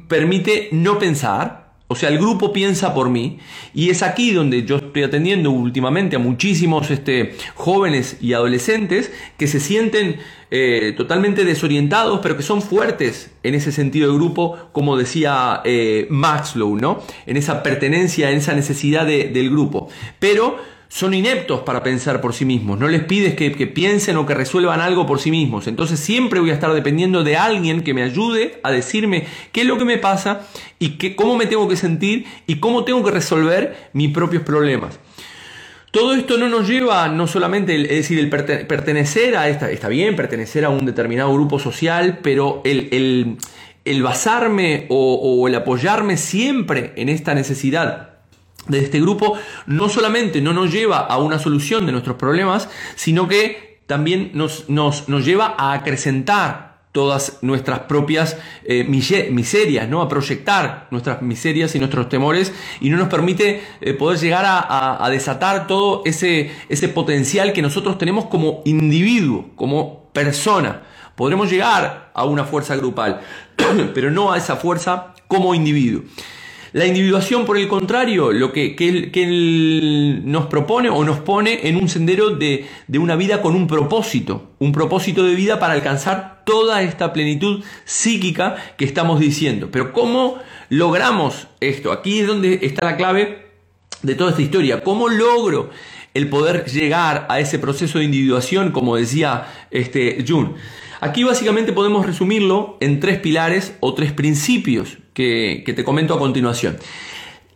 permite 0.08 0.70
no 0.72 1.00
pensar, 1.00 1.69
o 1.92 1.96
sea, 1.96 2.10
el 2.10 2.20
grupo 2.20 2.54
piensa 2.54 2.94
por 2.94 3.10
mí 3.10 3.40
y 3.74 3.90
es 3.90 4.04
aquí 4.04 4.32
donde 4.32 4.64
yo 4.64 4.76
estoy 4.76 5.02
atendiendo 5.02 5.50
últimamente 5.50 6.16
a 6.16 6.20
muchísimos 6.20 6.92
este, 6.92 7.34
jóvenes 7.56 8.18
y 8.22 8.34
adolescentes 8.34 9.12
que 9.38 9.48
se 9.48 9.60
sienten 9.60 10.18
eh, 10.52 10.94
totalmente 10.96 11.44
desorientados, 11.46 12.20
pero 12.22 12.38
que 12.38 12.44
son 12.44 12.62
fuertes 12.62 13.32
en 13.42 13.56
ese 13.56 13.72
sentido 13.72 14.12
de 14.12 14.18
grupo, 14.18 14.70
como 14.72 14.98
decía 14.98 15.62
eh, 15.66 16.06
Maxlow, 16.12 16.76
¿no? 16.76 17.02
En 17.26 17.38
esa 17.38 17.64
pertenencia, 17.64 18.30
en 18.30 18.38
esa 18.38 18.54
necesidad 18.54 19.08
del 19.08 19.50
grupo. 19.50 19.90
Pero 20.20 20.58
son 20.90 21.14
ineptos 21.14 21.62
para 21.62 21.84
pensar 21.84 22.20
por 22.20 22.34
sí 22.34 22.46
mismos. 22.46 22.80
No 22.80 22.88
les 22.88 23.04
pides 23.04 23.36
que, 23.36 23.52
piensen 23.68 24.18
o 24.18 24.26
que 24.26 24.34
resuelvan 24.34 24.82
algo 24.82 25.06
por 25.06 25.20
sí 25.20 25.30
mismos. 25.30 25.68
Entonces 25.68 26.00
siempre 26.00 26.40
voy 26.40 26.50
a 26.50 26.56
estar 26.56 26.74
dependiendo 26.74 27.24
de 27.24 27.38
alguien 27.38 27.84
que 27.84 27.94
me 27.94 28.02
ayude 28.02 28.60
a 28.64 28.72
decirme 28.72 29.28
qué 29.52 29.62
es 29.62 29.68
lo 29.68 29.78
que 29.78 29.86
me 29.86 30.00
pasa 30.00 30.42
y 30.80 30.98
cómo 31.16 31.38
me 31.38 31.46
tengo 31.46 31.70
que 31.70 31.76
sentir 31.76 32.26
y 32.48 32.56
cómo 32.56 32.84
tengo 32.84 33.04
que 33.04 33.12
resolver 33.12 33.90
mis 33.94 34.12
propios 34.12 34.42
problemas. 34.42 35.00
Todo 35.92 36.14
esto 36.14 36.38
no 36.38 36.50
nos 36.50 36.68
lleva 36.68 37.08
no 37.08 37.28
solamente, 37.28 37.76
el, 37.76 37.86
es 37.86 37.98
decir, 37.98 38.20
el 38.20 38.30
pertenecer 38.30 39.36
a 39.38 39.48
esta, 39.48 39.72
está 39.72 39.90
bien, 39.90 40.16
pertenecer 40.16 40.66
a 40.66 40.70
un 40.70 40.86
determinado 40.86 41.34
grupo 41.34 41.60
social, 41.60 42.20
pero 42.22 42.62
el, 42.64 43.38
basarme 44.02 44.86
o 44.90 45.48
el 45.48 45.56
apoyarme 45.56 46.18
siempre 46.18 46.94
en 46.96 47.10
esta 47.10 47.34
necesidad 47.34 48.19
de 48.70 48.80
este 48.80 49.02
grupo 49.02 49.38
no 49.66 49.90
solamente 49.90 50.42
no 50.42 50.54
nos 50.54 50.72
lleva 50.72 51.00
a 51.00 51.18
una 51.18 51.40
solución 51.40 51.86
de 51.86 51.92
nuestros 51.92 52.16
problemas, 52.16 52.70
sino 52.96 53.28
que 53.28 53.82
también 53.88 54.32
nos, 54.34 54.70
nos, 54.70 55.10
nos 55.10 55.26
lleva 55.26 55.56
a 55.58 55.74
acrecentar 55.74 56.70
todas 56.92 57.40
nuestras 57.42 57.82
propias 57.82 58.38
eh, 58.64 58.84
miserias, 58.84 59.88
¿no? 59.88 60.02
a 60.02 60.10
proyectar 60.10 60.88
nuestras 60.90 61.22
miserias 61.22 61.76
y 61.76 61.80
nuestros 61.80 62.10
temores 62.10 62.52
y 62.82 62.90
no 62.90 62.98
nos 62.98 63.10
permite 63.10 63.62
eh, 63.82 63.94
poder 63.94 64.20
llegar 64.20 64.46
a, 64.46 65.04
a, 65.04 65.10
desatar 65.10 65.68
todo 65.68 66.02
ese, 66.06 66.52
ese 66.68 66.90
potencial 66.90 67.54
que 67.54 67.62
nosotros 67.62 67.98
tenemos 67.98 68.26
como 68.26 68.62
individuo, 68.66 69.50
como 69.56 70.10
persona. 70.14 70.84
Podremos 71.16 71.50
llegar 71.52 72.12
a 72.14 72.26
una 72.26 72.44
fuerza 72.44 72.76
grupal, 72.76 73.22
pero 73.94 74.10
no 74.10 74.32
a 74.32 74.38
esa 74.38 74.56
fuerza 74.56 75.14
como 75.28 75.54
individuo. 75.54 76.04
La 76.72 76.86
individuación, 76.86 77.46
por 77.46 77.58
el 77.58 77.68
contrario, 77.68 78.32
lo 78.32 78.54
que, 78.54 78.76
él, 78.78 80.22
nos 80.26 80.46
propone 80.46 80.90
o 80.90 81.04
nos 81.04 81.18
pone 81.20 81.68
en 81.68 81.78
un 81.78 81.90
sendero 81.90 82.30
de, 82.30 82.68
una 82.94 83.16
vida 83.16 83.42
con 83.42 83.56
un 83.56 83.66
propósito, 83.66 84.52
un 84.60 84.72
propósito 84.72 85.24
de 85.24 85.34
vida 85.34 85.60
para 85.60 85.74
alcanzar 85.74 86.44
toda 86.46 86.84
esta 86.84 87.12
plenitud 87.12 87.64
psíquica 87.86 88.56
que 88.78 88.86
estamos 88.86 89.20
diciendo. 89.20 89.70
Pero 89.72 89.94
¿cómo 89.94 90.38
logramos 90.70 91.48
esto? 91.60 91.92
Aquí 91.92 92.20
es 92.20 92.28
donde 92.28 92.60
está 92.62 92.86
la 92.86 92.98
clave 92.98 93.48
de 94.04 94.14
toda 94.14 94.30
esta 94.30 94.44
historia. 94.44 94.84
¿Cómo 94.84 95.10
logro 95.10 95.72
el 96.14 96.30
poder 96.30 96.66
llegar 96.66 97.26
a 97.30 97.40
ese 97.40 97.58
proceso 97.58 97.98
de 97.98 98.06
individuación, 98.06 98.72
como 98.72 98.96
decía 98.96 99.48
este 99.72 100.24
Jun? 100.28 100.54
Aquí 101.02 101.24
básicamente 101.24 101.74
podemos 101.74 102.06
resumirlo 102.06 102.78
en 102.80 103.00
tres 103.00 103.20
pilares 103.20 103.76
o 103.80 103.94
tres 103.96 104.12
principios 104.12 104.98
que, 105.20 105.74
te 105.76 105.84
comento 105.84 106.14
a 106.14 106.20
continuación. 106.20 106.78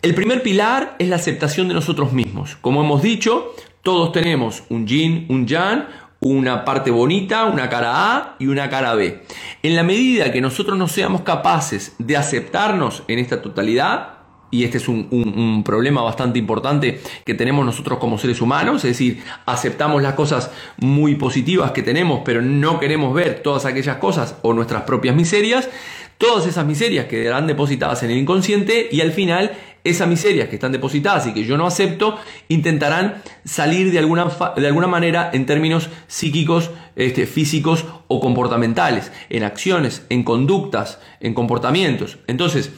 El 0.01 0.13
primer 0.13 0.43
pilar 0.43 0.97
es 0.99 1.07
la 1.07 1.15
aceptación 1.15 1.69
de 1.69 1.73
nosotros 1.73 2.11
mismos. 2.11 2.57
Como 2.59 2.83
hemos 2.83 3.01
dicho, 3.01 3.55
todos 3.83 4.11
tenemos 4.11 4.63
un 4.69 4.85
yin, 4.85 5.25
un 5.29 5.47
yang, 5.47 5.87
una 6.19 6.65
parte 6.65 6.91
bonita, 6.91 7.45
una 7.45 7.69
cara 7.69 8.15
A 8.15 8.35
y 8.37 8.47
una 8.47 8.69
cara 8.69 8.95
B. 8.95 9.23
En 9.61 9.77
la 9.77 9.83
medida 9.83 10.31
que 10.33 10.41
nosotros 10.41 10.77
no 10.77 10.89
seamos 10.89 11.21
capaces 11.21 11.95
de 11.99 12.17
aceptarnos 12.17 13.03
en 13.07 13.19
esta 13.19 13.41
totalidad, 13.41 14.13
y 14.51 14.65
este 14.65 14.77
es 14.77 14.87
un, 14.87 15.63
problema 15.65 16.03
bastante 16.03 16.37
importante 16.37 17.01
que 17.25 17.33
tenemos 17.33 17.65
nosotros 17.65 17.97
como 17.97 18.19
seres 18.19 18.39
humanos, 18.39 18.83
es 18.83 18.91
decir, 18.91 19.23
aceptamos 19.45 20.03
las 20.03 20.13
cosas 20.13 20.51
muy 20.77 21.15
positivas 21.15 21.71
que 21.71 21.81
tenemos, 21.81 22.21
pero 22.23 22.41
no 22.41 22.79
queremos 22.79 23.15
ver 23.15 23.41
todas 23.41 23.65
aquellas 23.65 23.97
cosas 23.97 24.35
o 24.43 24.53
nuestras 24.53 24.83
propias 24.83 25.15
miserias, 25.15 25.69
todas 26.17 26.45
esas 26.47 26.65
miserias 26.65 27.05
quedarán 27.05 27.47
depositadas 27.47 28.03
en 28.03 28.11
el 28.11 28.17
inconsciente 28.17 28.87
y 28.91 29.01
al 29.01 29.11
final 29.11 29.51
esas 29.83 30.07
miserias 30.07 30.47
que 30.47 30.55
están 30.55 30.71
depositadas 30.71 31.27
y 31.27 31.33
que 31.33 31.43
yo 31.43 31.57
no 31.57 31.67
acepto 31.67 32.17
intentarán 32.47 33.21
salir 33.43 33.91
de 33.91 33.99
alguna, 33.99 34.27
de 34.55 34.67
alguna 34.67 34.87
manera 34.87 35.29
en 35.33 35.45
términos 35.45 35.89
psíquicos, 36.07 36.71
este, 36.95 37.25
físicos 37.25 37.85
o 38.07 38.19
comportamentales, 38.19 39.11
en 39.29 39.43
acciones, 39.43 40.05
en 40.09 40.23
conductas, 40.23 40.99
en 41.19 41.33
comportamientos. 41.33 42.19
Entonces, 42.27 42.71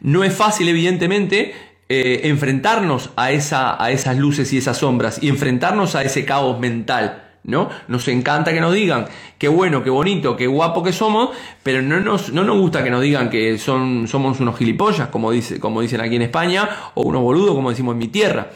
no 0.00 0.24
es 0.24 0.34
fácil, 0.34 0.68
evidentemente, 0.68 1.54
eh, 1.88 2.20
enfrentarnos 2.24 3.10
a, 3.16 3.32
esa, 3.32 3.82
a 3.82 3.90
esas 3.90 4.16
luces 4.16 4.52
y 4.52 4.58
esas 4.58 4.78
sombras 4.78 5.22
y 5.22 5.28
enfrentarnos 5.28 5.94
a 5.94 6.02
ese 6.02 6.24
caos 6.24 6.60
mental. 6.60 7.31
¿No? 7.44 7.70
Nos 7.88 8.06
encanta 8.06 8.52
que 8.52 8.60
nos 8.60 8.72
digan 8.72 9.06
qué 9.36 9.48
bueno, 9.48 9.82
qué 9.82 9.90
bonito, 9.90 10.36
qué 10.36 10.46
guapo 10.46 10.82
que 10.82 10.92
somos, 10.92 11.30
pero 11.62 11.82
no 11.82 11.98
nos, 12.00 12.32
no 12.32 12.44
nos 12.44 12.56
gusta 12.56 12.84
que 12.84 12.90
nos 12.90 13.02
digan 13.02 13.30
que 13.30 13.58
son, 13.58 14.06
somos 14.06 14.38
unos 14.38 14.56
gilipollas, 14.56 15.08
como, 15.08 15.32
dice, 15.32 15.58
como 15.58 15.80
dicen 15.80 16.00
aquí 16.00 16.14
en 16.16 16.22
España, 16.22 16.68
o 16.94 17.02
unos 17.02 17.22
boludos, 17.22 17.54
como 17.54 17.70
decimos 17.70 17.94
en 17.94 17.98
mi 17.98 18.08
tierra. 18.08 18.50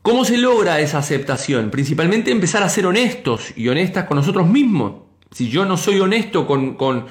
¿Cómo 0.00 0.24
se 0.24 0.38
logra 0.38 0.80
esa 0.80 0.98
aceptación? 0.98 1.70
Principalmente 1.70 2.30
empezar 2.30 2.62
a 2.62 2.68
ser 2.68 2.86
honestos 2.86 3.52
y 3.56 3.68
honestas 3.68 4.04
con 4.04 4.16
nosotros 4.16 4.46
mismos. 4.46 5.05
Si 5.36 5.50
yo 5.50 5.66
no 5.66 5.76
soy 5.76 6.00
honesto 6.00 6.46
con, 6.46 6.76
con, 6.76 7.04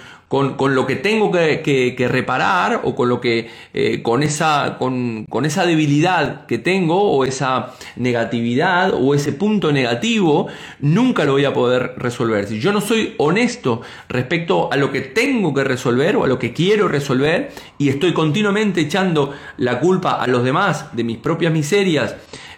lo 0.74 0.88
que 0.88 0.96
tengo 0.96 1.32
que, 1.32 2.08
reparar 2.10 2.82
o 2.84 2.96
con 2.96 3.08
lo 3.08 3.22
que 3.22 3.51
eh, 3.72 4.01
con, 4.01 4.24
esa, 4.24 4.77
con, 4.79 5.27
esa 5.44 5.67
debilidad 5.67 6.48
que 6.48 6.58
tengo 6.58 7.03
o 7.03 7.24
esa 7.24 7.75
negatividad 7.96 8.96
o 8.96 9.13
ese 9.13 9.32
punto 9.32 9.72
negativo, 9.72 10.48
nunca 10.79 11.24
lo 11.24 11.34
voy 11.34 11.46
a 11.46 11.53
poder 11.53 11.94
resolver. 11.98 12.48
Si 12.48 12.60
yo 12.60 12.74
no 12.74 12.82
soy 12.82 13.13
honesto 13.20 13.82
respecto 14.10 14.74
a 14.74 14.75
lo 14.75 14.91
que 14.91 15.01
tengo 15.01 15.53
que 15.53 15.63
resolver 15.63 16.15
o 16.15 16.24
a 16.24 16.27
lo 16.27 16.39
que 16.39 16.51
quiero 16.51 16.88
resolver 16.88 17.51
y 17.77 17.89
estoy 17.89 18.12
continuamente 18.12 18.82
echando 18.82 19.36
la 19.58 19.79
culpa 19.79 20.13
a 20.13 20.25
los 20.25 20.44
demás 20.44 20.96
de 20.96 21.03
mis 21.03 21.20
propias 21.20 21.53
miserias 21.53 22.15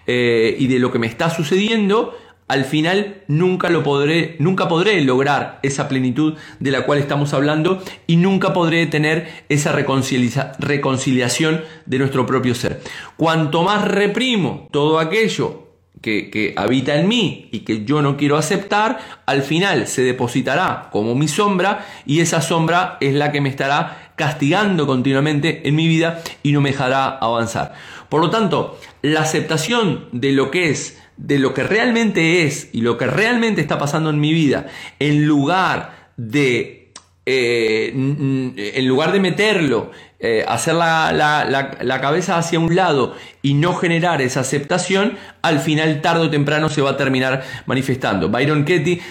eh, 0.10 0.56
y 0.58 0.68
de 0.68 0.80
lo 0.80 0.94
que 0.94 1.00
me 1.00 1.08
está 1.08 1.30
sucediendo, 1.30 2.16
al 2.48 2.64
final 2.64 3.24
nunca 3.28 3.70
lo 3.70 3.84
podré, 3.84 4.36
nunca 4.40 4.68
podré 4.68 5.02
lograr 5.02 5.60
esa 5.64 5.88
plenitud 5.88 6.36
de 6.60 6.72
la 6.72 6.86
cual 6.86 7.00
estamos 7.00 7.34
hablando 7.34 7.84
y 8.08 8.16
nunca 8.16 8.54
podré 8.54 8.86
tener 8.88 9.46
esa 9.50 9.74
reconciliación 9.74 11.64
de 11.86 12.00
nuestro 12.00 12.26
propio 12.26 12.56
ser. 12.56 12.82
Cuanto 13.18 13.64
más 13.64 13.86
reprimo 13.86 14.68
todo 14.72 15.00
aquello 15.00 15.68
que, 16.02 16.30
que, 16.30 16.54
habita 16.56 16.96
en 16.96 17.08
mí 17.08 17.50
y 17.52 17.60
que 17.62 17.84
yo 17.84 18.02
no 18.02 18.16
quiero 18.16 18.38
aceptar, 18.38 19.00
al 19.26 19.42
final 19.42 19.88
se 19.88 20.04
depositará 20.04 20.90
como 20.92 21.16
mi 21.16 21.28
sombra 21.28 21.86
y 22.06 22.22
esa 22.22 22.42
sombra 22.42 22.98
es 23.02 23.14
la 23.14 23.32
que 23.32 23.42
me 23.42 23.50
estará 23.50 24.14
castigando 24.16 24.88
continuamente 24.88 25.68
en 25.68 25.76
mi 25.76 25.88
vida 25.88 26.22
y 26.44 26.52
no 26.52 26.62
me 26.62 26.72
dejará 26.72 27.10
avanzar. 27.10 27.74
Por 28.10 28.22
lo 28.22 28.30
tanto, 28.30 28.80
la 29.02 29.22
aceptación 29.22 30.08
de 30.12 30.32
lo 30.32 30.50
que 30.50 30.70
es 30.70 30.98
de 31.18 31.40
lo 31.40 31.54
que 31.54 31.64
realmente 31.64 32.44
es 32.44 32.70
y 32.72 32.82
lo 32.82 32.98
que 32.98 33.08
realmente 33.08 33.62
está 33.62 33.78
pasando 33.78 34.10
en 34.10 34.20
mi 34.20 34.34
vida, 34.34 34.68
en 35.00 35.26
lugar 35.26 36.12
de, 36.16 36.94
eh, 37.26 37.92
en 37.94 38.88
lugar 38.88 39.12
de 39.12 39.20
meterlo, 39.20 39.92
eh, 40.20 40.44
hacer 40.48 40.74
la, 40.74 41.12
la, 41.12 42.02
cabeza 42.02 42.40
hacia 42.40 42.60
un 42.60 42.76
lado 42.76 43.16
y 43.44 43.54
no 43.54 43.76
generar 43.76 44.22
esa 44.22 44.40
aceptación, 44.40 45.18
al 45.44 45.60
final 45.60 46.02
tarde 46.02 46.26
o 46.26 46.30
temprano 46.30 46.70
se 46.70 46.82
va 46.82 46.92
a 46.92 46.98
terminar 46.98 47.44
manifestando. 47.68 48.30
Byron 48.30 48.64
Katie 48.64 49.02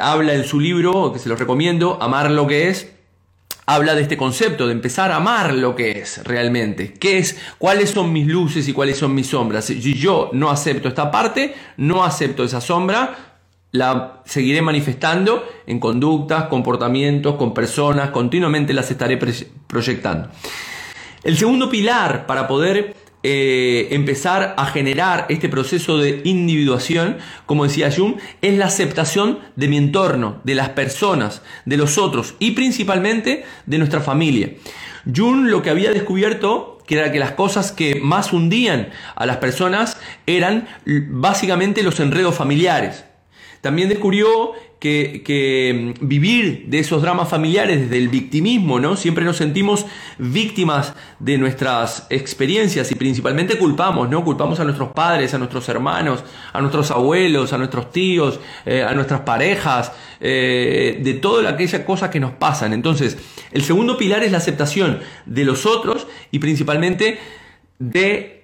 habla 0.00 0.34
en 0.34 0.44
su 0.44 0.58
libro, 0.58 1.12
que 1.12 1.20
se 1.20 1.28
lo 1.28 1.36
recomiendo, 1.36 2.02
Amar 2.02 2.30
lo 2.30 2.48
que 2.48 2.68
es, 2.68 2.92
habla 3.66 3.94
de 3.94 4.02
este 4.02 4.16
concepto, 4.16 4.66
de 4.66 4.72
empezar 4.72 5.12
a 5.12 5.16
amar 5.16 5.54
lo 5.54 5.74
que 5.74 5.92
es 5.92 6.22
realmente. 6.24 6.94
¿Qué 6.94 7.18
es? 7.18 7.38
¿Cuáles 7.58 7.90
son 7.90 8.12
mis 8.12 8.26
luces 8.26 8.66
y 8.68 8.72
cuáles 8.72 8.98
son 8.98 9.14
mis 9.14 9.28
sombras? 9.28 9.66
Si 9.66 9.94
yo 9.94 10.30
no 10.32 10.50
acepto 10.50 10.88
esta 10.88 11.10
parte, 11.10 11.54
no 11.76 12.04
acepto 12.04 12.44
esa 12.44 12.60
sombra, 12.60 13.32
la 13.70 14.22
seguiré 14.24 14.62
manifestando 14.62 15.46
en 15.66 15.80
conductas, 15.80 16.44
comportamientos, 16.44 17.36
con 17.36 17.54
personas, 17.54 18.10
continuamente 18.10 18.72
las 18.72 18.90
estaré 18.90 19.18
proyectando. 19.66 20.28
El 21.24 21.36
segundo 21.36 21.70
pilar 21.70 22.26
para 22.26 22.48
poder 22.48 22.96
eh, 23.22 23.88
empezar 23.90 24.54
a 24.56 24.66
generar 24.66 25.26
este 25.28 25.48
proceso 25.48 25.98
de 25.98 26.20
individuación, 26.24 27.18
como 27.46 27.64
decía 27.64 27.90
Jung, 27.90 28.16
es 28.40 28.56
la 28.56 28.66
aceptación 28.66 29.38
de 29.56 29.68
mi 29.68 29.76
entorno, 29.76 30.40
de 30.44 30.54
las 30.54 30.70
personas, 30.70 31.42
de 31.64 31.76
los 31.76 31.98
otros 31.98 32.34
y 32.38 32.52
principalmente 32.52 33.44
de 33.66 33.78
nuestra 33.78 34.00
familia. 34.00 34.50
Jung 35.04 35.46
lo 35.46 35.62
que 35.62 35.70
había 35.70 35.92
descubierto 35.92 36.72
era 36.94 37.10
que 37.10 37.18
las 37.18 37.32
cosas 37.32 37.72
que 37.72 38.00
más 38.00 38.32
hundían 38.32 38.90
a 39.14 39.26
las 39.26 39.38
personas 39.38 39.96
eran 40.26 40.68
básicamente 40.84 41.82
los 41.82 42.00
enredos 42.00 42.34
familiares. 42.34 43.04
También 43.62 43.88
descubrió 43.88 44.52
que, 44.80 45.94
mm, 46.00 46.08
vivir 46.08 46.64
de 46.66 46.80
esos 46.80 47.00
dramas 47.00 47.28
familiares 47.28 47.82
desde 47.82 47.98
el 47.98 48.08
victimismo, 48.08 48.80
¿no? 48.80 48.96
Siempre 48.96 49.24
nos 49.24 49.36
sentimos 49.36 49.86
víctimas 50.18 50.94
de 51.20 51.38
nuestras 51.38 52.08
experiencias 52.10 52.90
y 52.90 52.96
principalmente 52.96 53.56
culpamos, 53.56 54.10
¿no? 54.10 54.24
Culpamos 54.24 54.58
a 54.58 54.64
nuestros 54.64 54.90
padres, 54.90 55.32
a 55.34 55.38
nuestros 55.38 55.68
hermanos, 55.68 56.24
a 56.52 56.60
nuestros 56.60 56.90
abuelos, 56.90 57.52
a 57.52 57.58
nuestros 57.58 57.92
tíos, 57.92 58.40
eh, 58.66 58.82
a 58.82 58.92
nuestras 58.94 59.20
parejas, 59.20 59.92
eh, 60.18 60.98
de 61.00 61.14
todas 61.14 61.46
aquellas 61.46 61.82
cosas 61.82 62.10
que 62.10 62.18
nos 62.18 62.32
pasan. 62.32 62.72
Entonces, 62.72 63.16
el 63.52 63.62
segundo 63.62 63.96
pilar 63.96 64.24
es 64.24 64.32
la 64.32 64.38
aceptación 64.38 64.98
de 65.24 65.44
los 65.44 65.66
otros 65.66 66.08
y 66.32 66.40
principalmente 66.40 67.20
de 67.78 68.42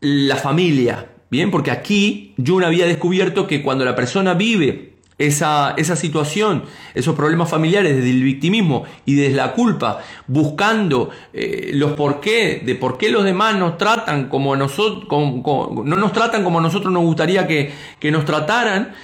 la 0.00 0.36
familia, 0.36 1.08
Bien, 1.34 1.50
porque 1.50 1.72
aquí 1.72 2.32
Jung 2.36 2.62
había 2.62 2.86
descubierto 2.86 3.48
que 3.48 3.60
cuando 3.60 3.84
la 3.84 3.96
persona 3.96 4.34
vive 4.34 4.92
esa, 5.18 5.74
esa, 5.76 5.96
situación, 5.96 6.62
esos 6.94 7.16
problemas 7.16 7.50
familiares 7.50 7.96
desde 7.96 8.10
el 8.10 8.22
victimismo 8.22 8.84
y 9.04 9.16
desde 9.16 9.34
la 9.34 9.50
culpa, 9.50 9.98
buscando 10.28 11.10
eh, 11.32 11.72
los 11.74 11.94
por 11.94 12.20
qué, 12.20 12.62
de 12.64 12.76
por 12.76 12.98
qué 12.98 13.10
los 13.10 13.24
demás 13.24 13.56
nos 13.56 13.78
tratan 13.78 14.28
como 14.28 14.54
nosotros, 14.54 15.08
no 15.10 15.96
nos 15.96 16.12
tratan 16.12 16.44
como 16.44 16.60
nosotros 16.60 16.92
nos 16.92 17.02
gustaría 17.02 17.48
que, 17.48 17.72
que 17.98 18.12
nos 18.12 18.24
trataran, 18.24 18.94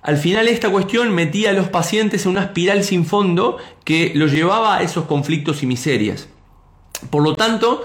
al 0.00 0.16
final 0.18 0.46
esta 0.46 0.70
cuestión 0.70 1.12
metía 1.12 1.50
a 1.50 1.54
los 1.54 1.70
pacientes 1.70 2.24
en 2.24 2.30
una 2.30 2.42
espiral 2.42 2.84
sin 2.84 3.04
fondo 3.04 3.56
que 3.82 4.12
los 4.14 4.30
llevaba 4.30 4.76
a 4.76 4.82
esos 4.82 5.06
conflictos 5.06 5.64
y 5.64 5.66
miserias. 5.66 6.28
Por 7.10 7.24
lo 7.24 7.34
tanto, 7.34 7.82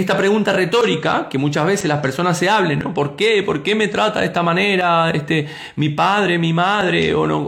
esta 0.00 0.16
pregunta 0.16 0.52
retórica 0.52 1.28
que 1.28 1.38
muchas 1.38 1.66
veces 1.66 1.86
las 1.86 2.00
personas 2.00 2.38
se 2.38 2.48
hablen, 2.48 2.80
¿no? 2.80 2.94
¿Por 2.94 3.16
qué? 3.16 3.42
¿Por 3.42 3.62
qué 3.62 3.74
me 3.74 3.88
trata 3.88 4.20
de 4.20 4.26
esta 4.26 4.42
manera 4.42 5.10
este, 5.10 5.46
mi 5.76 5.90
padre, 5.90 6.38
mi 6.38 6.52
madre, 6.52 7.14
o, 7.14 7.26
no, 7.26 7.46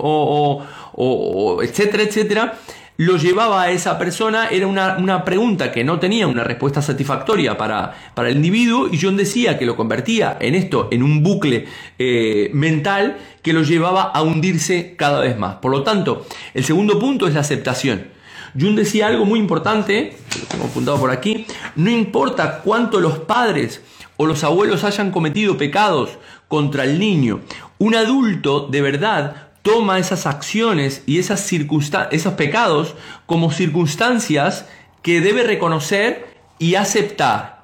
o, 0.95 1.63
etcétera, 1.63 2.03
etcétera? 2.03 2.55
lo 2.99 3.17
llevaba 3.17 3.63
a 3.63 3.71
esa 3.71 3.99
persona 3.99 4.49
era 4.49 4.67
una, 4.67 5.25
pregunta 5.25 5.73
que 5.73 5.83
no 5.83 5.99
tenía 5.99 6.27
una 6.27 6.45
respuesta 6.45 6.83
satisfactoria 6.83 7.57
para, 7.57 7.93
para, 8.15 8.29
el 8.29 8.37
individuo 8.37 8.89
y 8.93 8.99
John 9.01 9.17
decía 9.17 9.59
que 9.59 9.65
lo 9.65 9.77
convertía 9.77 10.37
en 10.39 10.55
esto, 10.55 10.89
en 10.93 11.03
un 11.03 11.23
bucle 11.23 11.65
eh, 11.99 12.51
mental 12.53 13.17
que 13.43 13.55
lo 13.55 13.63
llevaba 13.63 14.03
a 14.03 14.23
hundirse 14.23 14.95
cada 14.97 15.21
vez 15.21 15.37
más. 15.39 15.57
Por 15.57 15.73
lo 15.73 15.83
tanto, 15.83 16.27
el 16.55 16.65
segundo 16.65 16.99
punto 17.01 17.27
es 17.27 17.35
la 17.35 17.41
aceptación. 17.41 18.12
Jung 18.59 18.75
decía 18.75 19.07
algo 19.07 19.25
muy 19.25 19.39
importante, 19.39 20.17
lo 20.41 20.47
tengo 20.47 20.65
apuntado 20.65 20.99
por 20.99 21.11
aquí, 21.11 21.47
no 21.77 21.91
importa 21.91 22.61
cuánto 22.61 23.01
los 23.01 23.19
padres 23.21 23.83
o 24.17 24.27
los 24.27 24.45
abuelos 24.45 24.85
hayan 24.85 25.11
cometido 25.11 25.57
pecados 25.57 26.19
contra 26.49 26.85
el 26.85 26.99
niño, 26.99 27.41
un 27.79 27.95
adulto 27.95 28.69
de 28.69 28.83
verdad 28.83 29.53
toma 29.63 29.99
esas 29.99 30.27
acciones 30.27 31.03
y 31.07 31.19
esas 31.19 31.51
esos 32.11 32.35
pecados 32.35 32.95
como 33.27 33.53
circunstancias 33.53 34.67
que 35.03 35.21
debe 35.21 35.45
reconocer 35.45 36.27
y 36.59 36.75
aceptar. 36.75 37.63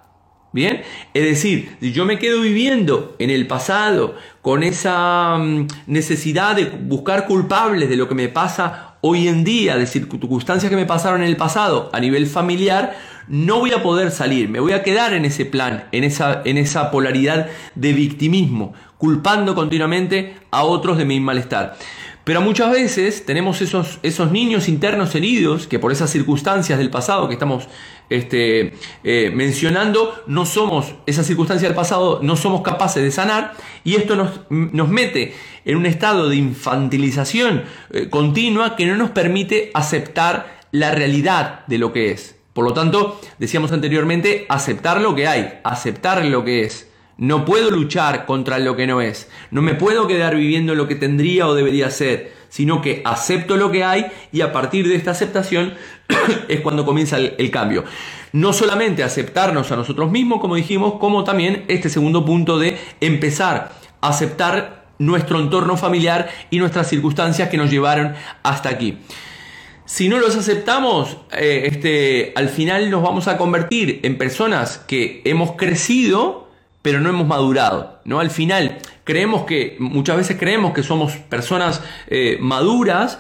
Bien, 0.51 0.83
es 1.13 1.25
decir, 1.25 1.77
yo 1.81 2.07
me 2.07 2.19
quedo 2.19 2.41
viviendo 2.41 3.15
en 3.19 3.29
el 3.29 3.47
pasado 3.47 4.17
con 4.41 4.63
esa 4.63 5.37
mm, 5.37 5.67
necesidad 5.87 6.57
de 6.57 6.65
buscar 6.65 7.27
culpables 7.27 7.91
de 7.91 7.97
lo 7.97 8.09
que 8.09 8.15
me 8.15 8.29
pasa 8.29 8.88
hoy 9.01 9.29
en 9.29 9.45
día, 9.45 9.77
de 9.77 9.87
circunstancias 9.87 10.71
que 10.71 10.77
me 10.77 10.87
pasaron 10.87 11.23
en 11.23 11.29
el 11.29 11.37
pasado 11.37 11.91
a 11.93 12.01
nivel 12.01 12.27
familiar, 12.27 12.97
no 13.29 13.59
voy 13.61 13.73
a 13.73 13.83
poder 13.83 14.11
salir, 14.11 14.49
me 14.49 14.61
voy 14.61 14.73
a 14.73 14.83
quedar 14.83 15.13
en 15.13 15.25
ese 15.25 15.45
plan, 15.45 15.85
en 15.93 16.05
esa, 16.05 16.43
en 16.45 16.59
esa 16.59 16.91
polaridad 16.91 17.49
de 17.75 17.93
victimismo, 17.93 18.73
culpando 18.97 19.55
continuamente 19.55 20.35
a 20.51 20.65
otros 20.65 20.99
de 20.99 21.05
mi 21.05 21.21
malestar. 21.21 21.77
Pero 22.25 22.43
muchas 22.43 22.71
veces 22.71 23.25
tenemos 23.25 23.63
esos, 23.63 24.01
esos 24.03 24.31
niños 24.31 24.69
internos 24.69 25.15
heridos 25.15 25.67
que 25.67 25.79
por 25.79 25.93
esas 25.93 26.11
circunstancias 26.11 26.79
del 26.79 26.91
pasado 26.91 27.27
que 27.27 27.35
estamos 27.35 27.69
este, 28.11 28.75
eh, 29.05 29.31
mencionando, 29.35 30.15
no 30.27 30.47
somos, 30.47 30.95
esas 31.07 31.27
circunstancias 31.27 31.69
del 31.69 31.77
pasado 31.77 32.21
no 32.23 32.37
somos 32.37 32.63
capaces 32.63 33.03
de 33.03 33.11
sanar 33.11 33.55
y 33.85 33.97
esto 33.97 34.17
nos, 34.17 34.41
nos 34.51 34.89
mete 34.89 35.35
en 35.65 35.77
un 35.77 35.87
estado 35.87 36.29
de 36.29 36.37
infantilización 36.37 37.65
eh, 37.91 38.09
continua 38.09 38.77
que 38.77 38.87
no 38.87 38.97
nos 38.97 39.11
permite 39.11 39.71
aceptar 39.75 40.59
la 40.73 40.91
realidad 40.93 41.67
de 41.67 41.79
lo 41.79 41.93
que 41.93 42.11
es. 42.11 42.37
Por 42.53 42.65
lo 42.65 42.73
tanto, 42.73 43.21
decíamos 43.39 43.71
anteriormente, 43.71 44.47
aceptar 44.49 45.01
lo 45.01 45.15
que 45.15 45.29
hay, 45.29 45.61
aceptar 45.63 46.25
lo 46.25 46.45
que 46.45 46.65
es. 46.65 46.89
No 47.17 47.45
puedo 47.45 47.71
luchar 47.71 48.27
contra 48.27 48.59
lo 48.59 48.77
que 48.77 48.87
no 48.87 49.01
es. 49.01 49.29
No 49.51 49.63
me 49.63 49.75
puedo 49.75 50.07
quedar 50.07 50.37
viviendo 50.37 50.75
lo 50.75 50.89
que 50.89 50.95
tendría 50.95 51.47
o 51.47 51.55
debería 51.55 51.91
ser, 51.91 52.33
sino 52.49 52.81
que 52.81 53.03
acepto 53.05 53.57
lo 53.57 53.71
que 53.71 53.85
hay 53.85 54.07
y 54.33 54.41
a 54.41 54.53
partir 54.53 54.89
de 54.89 54.97
esta 54.97 55.11
aceptación 55.11 55.75
es 56.49 56.61
cuando 56.61 56.85
comienza 56.85 57.19
el, 57.19 57.51
cambio. 57.51 57.85
No 58.33 58.53
solamente 58.53 59.03
aceptarnos 59.03 59.71
a 59.73 59.77
nosotros 59.77 60.11
mismos, 60.11 60.41
como 60.41 60.55
dijimos, 60.55 60.95
como 60.99 61.25
también 61.25 61.65
este 61.69 61.89
segundo 61.89 62.25
punto 62.25 62.59
de 62.59 62.79
empezar 63.01 63.73
a 64.01 64.09
aceptar 64.09 64.87
nuestro 64.99 65.41
entorno 65.41 65.77
familiar 65.77 66.29
y 66.51 66.59
nuestras 66.59 66.89
circunstancias 66.89 67.49
que 67.49 67.57
nos 67.57 67.71
llevaron 67.71 68.15
hasta 68.43 68.69
aquí. 68.69 68.99
Si 69.85 70.09
no 70.11 70.19
los 70.19 70.37
aceptamos, 70.37 71.17
eh, 71.33 71.63
este, 71.65 72.33
al 72.37 72.51
final 72.51 72.91
nos 72.91 73.03
vamos 73.03 73.27
a 73.27 73.39
convertir 73.39 74.01
en 74.03 74.19
personas 74.19 74.79
que 74.87 75.23
hemos 75.25 75.53
crecido, 75.53 76.51
pero 76.83 77.01
no 77.01 77.09
hemos 77.09 77.27
madurado. 77.27 78.01
¿no? 78.05 78.21
Al 78.21 78.31
final, 78.31 78.79
creemos 79.05 79.45
que, 79.45 79.77
muchas 79.79 80.19
veces 80.19 80.37
creemos 80.39 80.75
que 80.75 80.83
somos 80.83 81.13
personas 81.17 81.83
eh, 82.09 82.37
maduras, 82.39 83.19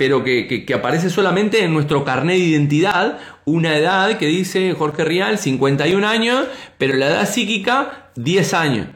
pero 0.00 0.24
que, 0.24 0.64
que, 0.64 0.72
aparece 0.72 1.10
solamente 1.10 1.62
en 1.62 1.74
nuestro 1.74 2.06
carnet 2.06 2.38
de 2.38 2.44
identidad 2.46 3.18
una 3.44 3.76
edad 3.76 4.16
que 4.16 4.24
dice 4.24 4.72
Jorge 4.72 5.04
Rial 5.04 5.36
51 5.36 6.08
años, 6.08 6.46
pero 6.78 6.96
la 6.96 7.08
edad 7.08 7.28
psíquica 7.28 8.10
10 8.16 8.54
años. 8.54 8.86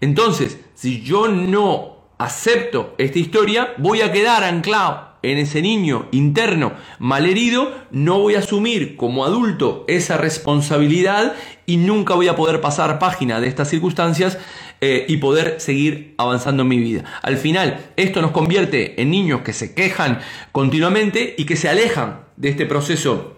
Entonces, 0.00 0.60
si 0.74 1.02
yo 1.02 1.26
no 1.26 1.96
acepto 2.18 2.94
esta 2.98 3.18
historia, 3.18 3.74
voy 3.78 4.02
a 4.02 4.12
quedar 4.12 4.44
anclado 4.44 5.13
en 5.24 5.38
ese 5.38 5.62
niño 5.62 6.06
interno 6.12 6.72
malherido, 6.98 7.72
no 7.90 8.20
voy 8.20 8.34
a 8.34 8.40
asumir 8.40 8.96
como 8.96 9.24
adulto 9.24 9.84
esa 9.88 10.16
responsabilidad 10.16 11.34
y 11.66 11.76
nunca 11.76 12.14
voy 12.14 12.28
a 12.28 12.36
poder 12.36 12.60
pasar 12.60 12.98
página 12.98 13.40
de 13.40 13.48
estas 13.48 13.68
circunstancias 13.68 14.38
eh, 14.80 15.06
y 15.08 15.16
poder 15.16 15.56
seguir 15.60 16.14
avanzando 16.18 16.62
en 16.62 16.68
mi 16.68 16.78
vida. 16.78 17.04
Al 17.22 17.36
final, 17.36 17.86
esto 17.96 18.20
nos 18.20 18.32
convierte 18.32 19.00
en 19.00 19.10
niños 19.10 19.40
que 19.40 19.52
se 19.52 19.74
quejan 19.74 20.20
continuamente 20.52 21.34
y 21.38 21.46
que 21.46 21.56
se 21.56 21.68
alejan 21.68 22.20
de 22.36 22.50
este 22.50 22.66
proceso 22.66 23.36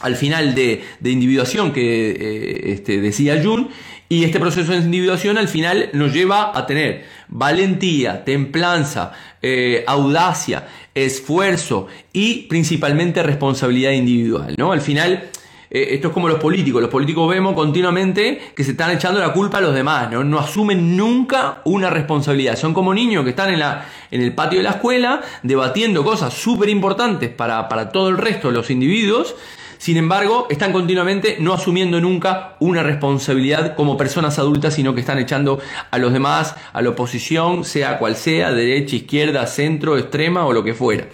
al 0.00 0.16
final 0.16 0.54
de, 0.54 0.82
individuación 1.02 1.72
que 1.72 2.10
eh, 2.10 2.72
este, 2.72 3.00
decía 3.00 3.40
Jun 3.42 3.70
y 4.14 4.22
este 4.22 4.38
proceso 4.38 4.70
de 4.70 4.78
individuación 4.78 5.38
al 5.38 5.48
final 5.48 5.90
nos 5.92 6.12
lleva 6.12 6.56
a 6.56 6.66
tener 6.66 7.04
valentía, 7.26 8.24
templanza, 8.24 9.12
eh, 9.42 9.82
audacia, 9.88 10.68
esfuerzo 10.94 11.88
y 12.12 12.42
principalmente 12.42 13.24
responsabilidad 13.24 13.90
individual. 13.90 14.54
¿no? 14.56 14.70
Al 14.70 14.80
final, 14.80 15.30
eh, 15.68 15.88
esto 15.90 16.08
es 16.08 16.14
como 16.14 16.28
los 16.28 16.38
políticos. 16.38 16.80
Los 16.80 16.92
políticos 16.92 17.28
vemos 17.28 17.54
continuamente 17.54 18.52
que 18.54 18.62
se 18.62 18.70
están 18.70 18.92
echando 18.92 19.18
la 19.18 19.32
culpa 19.32 19.58
a 19.58 19.62
los 19.62 19.74
demás. 19.74 20.08
No, 20.12 20.22
no 20.22 20.38
asumen 20.38 20.96
nunca 20.96 21.60
una 21.64 21.90
responsabilidad. 21.90 22.54
Son 22.54 22.72
como 22.72 22.94
niños 22.94 23.24
que 23.24 23.30
están 23.30 23.52
en, 23.52 23.58
la, 23.58 23.84
en 24.12 24.20
el 24.20 24.32
patio 24.32 24.58
de 24.60 24.62
la 24.62 24.70
escuela 24.70 25.22
debatiendo 25.42 26.04
cosas 26.04 26.32
súper 26.32 26.68
importantes 26.68 27.30
para, 27.30 27.68
para 27.68 27.90
todo 27.90 28.10
el 28.10 28.16
resto 28.16 28.46
de 28.46 28.54
los 28.54 28.70
individuos 28.70 29.34
sin 29.78 29.96
embargo, 29.96 30.46
están 30.50 30.72
continuamente 30.72 31.36
no 31.40 31.52
asumiendo 31.52 32.00
nunca 32.00 32.56
una 32.60 32.82
responsabilidad 32.82 33.74
como 33.76 33.96
personas 33.96 34.38
adultas, 34.38 34.74
sino 34.74 34.94
que 34.94 35.00
están 35.00 35.18
echando 35.18 35.60
a 35.90 35.98
los 35.98 36.12
demás, 36.12 36.54
a 36.72 36.82
la 36.82 36.90
oposición, 36.90 37.64
sea 37.64 37.98
cual 37.98 38.16
sea, 38.16 38.52
derecha, 38.52 38.96
izquierda, 38.96 39.46
centro, 39.46 39.98
extrema 39.98 40.46
o 40.46 40.52
lo 40.52 40.64
que 40.64 40.74
fuera. 40.74 41.08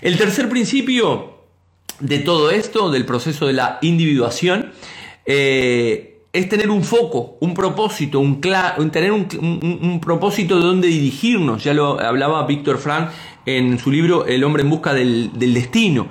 El 0.00 0.16
tercer 0.16 0.48
principio 0.48 1.40
de 2.00 2.18
todo 2.18 2.50
esto, 2.50 2.90
del 2.90 3.04
proceso 3.04 3.46
de 3.46 3.52
la 3.52 3.78
individuación, 3.82 4.72
eh, 5.26 6.10
es 6.32 6.48
tener 6.48 6.70
un 6.70 6.84
foco, 6.84 7.36
un 7.40 7.54
propósito, 7.54 8.20
un 8.20 8.40
tener 8.40 9.12
un, 9.12 10.00
propósito 10.00 10.56
de 10.56 10.62
dónde 10.62 10.88
dirigirnos. 10.88 11.64
Ya 11.64 11.74
lo 11.74 12.00
hablaba 12.00 12.46
Víctor 12.46 12.78
Frank 12.78 13.10
en 13.46 13.78
su 13.78 13.90
libro 13.90 14.26
El 14.26 14.44
hombre 14.44 14.62
en 14.62 14.70
busca 14.70 14.94
del 14.94 15.30
destino. 15.34 16.08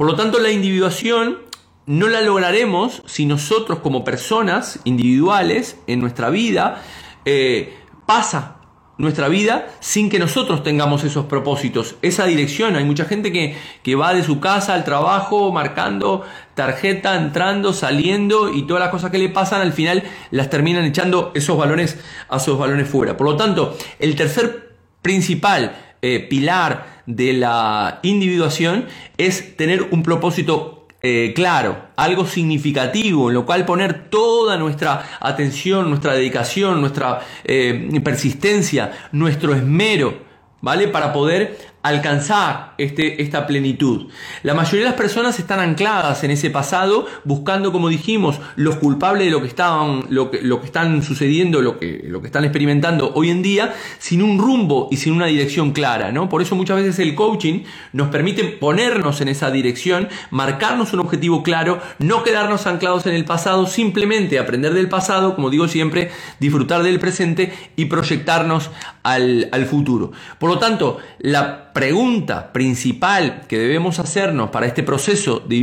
Por 0.00 0.06
lo 0.06 0.16
tanto, 0.16 0.38
la 0.38 0.50
individuación 0.50 1.40
no 1.84 2.08
la 2.08 2.22
lograremos 2.22 3.02
si 3.04 3.26
nosotros 3.26 3.80
como 3.80 4.02
personas 4.02 4.80
individuales 4.84 5.76
en 5.86 6.00
nuestra 6.00 6.30
vida 6.30 6.82
eh, 7.26 7.76
pasa 8.06 8.62
nuestra 8.96 9.28
vida 9.28 9.68
sin 9.80 10.08
que 10.08 10.18
nosotros 10.18 10.62
tengamos 10.62 11.04
esos 11.04 11.26
propósitos, 11.26 11.96
esa 12.00 12.24
dirección. 12.24 12.76
Hay 12.76 12.84
mucha 12.84 13.04
gente 13.04 13.30
que, 13.30 13.58
que, 13.82 13.94
va 13.94 14.14
de 14.14 14.24
su 14.24 14.40
casa 14.40 14.72
al 14.72 14.84
trabajo 14.84 15.52
marcando 15.52 16.24
tarjeta, 16.54 17.14
entrando, 17.16 17.74
saliendo 17.74 18.50
y 18.50 18.66
todas 18.66 18.80
las 18.80 18.90
cosas 18.90 19.10
que 19.10 19.18
le 19.18 19.28
pasan 19.28 19.60
al 19.60 19.74
final 19.74 20.04
las 20.30 20.48
terminan 20.48 20.86
echando 20.86 21.30
esos 21.34 21.58
balones 21.58 21.98
a 22.30 22.38
esos 22.38 22.58
balones 22.58 22.88
fuera. 22.88 23.18
Por 23.18 23.26
lo 23.26 23.36
tanto, 23.36 23.76
el 23.98 24.16
tercer 24.16 24.78
principal 25.02 25.76
eh, 26.00 26.20
pilar 26.20 26.99
de 27.16 27.32
la 27.32 28.00
individuación 28.02 28.86
es 29.18 29.56
tener 29.56 29.88
un 29.90 30.02
propósito 30.02 30.86
eh, 31.02 31.32
claro, 31.34 31.88
algo 31.96 32.26
significativo, 32.26 33.30
en 33.30 33.34
lo 33.34 33.46
cual 33.46 33.64
poner 33.64 34.10
toda 34.10 34.58
nuestra 34.58 35.18
atención, 35.20 35.88
nuestra 35.88 36.12
dedicación, 36.12 36.80
nuestra 36.80 37.20
eh, 37.44 37.88
persistencia, 38.04 38.92
nuestro 39.12 39.54
esmero, 39.54 40.29
¿vale? 40.60 40.88
Para 40.88 41.12
poder 41.12 41.58
alcanzar 41.82 42.74
este, 42.76 43.22
esta 43.22 43.46
plenitud. 43.46 44.08
La 44.42 44.52
mayoría 44.54 44.80
de 44.80 44.90
las 44.90 44.98
personas 44.98 45.38
están 45.38 45.60
ancladas 45.60 46.22
en 46.24 46.30
ese 46.30 46.50
pasado, 46.50 47.06
buscando, 47.24 47.72
como 47.72 47.88
dijimos, 47.88 48.38
los 48.56 48.76
culpables 48.76 49.26
de 49.26 49.30
lo 49.30 49.40
que 49.40 49.48
estaban, 49.48 50.04
lo 50.10 50.30
que, 50.30 50.42
lo 50.42 50.60
que 50.60 50.66
están 50.66 51.02
sucediendo, 51.02 51.62
lo 51.62 51.78
que, 51.78 52.04
lo 52.04 52.20
que 52.20 52.26
están 52.26 52.44
experimentando 52.44 53.12
hoy 53.14 53.30
en 53.30 53.42
día, 53.42 53.74
sin 53.98 54.22
un 54.22 54.38
rumbo 54.38 54.88
y 54.90 54.98
sin 54.98 55.14
una 55.14 55.26
dirección 55.26 55.72
clara, 55.72 56.12
¿no? 56.12 56.28
Por 56.28 56.42
eso 56.42 56.54
muchas 56.54 56.76
veces 56.76 56.98
el 56.98 57.14
coaching 57.14 57.62
nos 57.92 58.08
permite 58.08 58.44
ponernos 58.44 59.22
en 59.22 59.28
esa 59.28 59.50
dirección, 59.50 60.08
marcarnos 60.30 60.92
un 60.92 61.00
objetivo 61.00 61.42
claro, 61.42 61.80
no 61.98 62.22
quedarnos 62.24 62.66
anclados 62.66 63.06
en 63.06 63.14
el 63.14 63.24
pasado, 63.24 63.66
simplemente 63.66 64.38
aprender 64.38 64.74
del 64.74 64.88
pasado, 64.90 65.34
como 65.34 65.48
digo 65.48 65.66
siempre, 65.66 66.10
disfrutar 66.40 66.82
del 66.82 67.00
presente 67.00 67.54
y 67.76 67.86
proyectarnos 67.86 68.70
al, 69.02 69.48
al 69.52 69.64
futuro. 69.64 70.12
Lo 70.50 70.58
tanto, 70.58 70.98
la 71.18 71.72
pregunta 71.72 72.52
principal 72.52 73.42
que 73.48 73.58
debemos 73.58 73.98
hacernos 73.98 74.50
para 74.50 74.66
este 74.66 74.82
proceso 74.82 75.40
de 75.40 75.56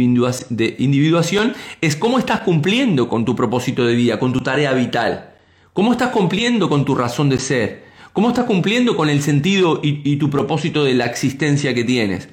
individuación 0.80 1.54
es 1.82 1.96
cómo 1.96 2.20
estás 2.20 2.42
cumpliendo 2.42 3.08
con 3.08 3.26
tu 3.26 3.36
propósito 3.36 3.86
de 3.86 3.96
vida, 3.96 4.20
con 4.20 4.34
tu 4.34 4.42
tarea 4.42 4.74
vital. 4.74 5.32
¿Cómo 5.74 5.92
estás 5.92 6.10
cumpliendo 6.10 6.70
con 6.70 6.86
tu 6.86 6.96
razón 6.96 7.30
de 7.30 7.38
ser? 7.38 7.84
¿Cómo 8.14 8.30
estás 8.30 8.46
cumpliendo 8.46 8.98
con 8.98 9.10
el 9.10 9.22
sentido 9.22 9.80
y, 9.84 10.16
tu 10.16 10.32
propósito 10.32 10.84
de 10.84 10.96
la 10.96 11.06
existencia 11.06 11.76
que 11.76 11.84
tienes? 11.84 12.30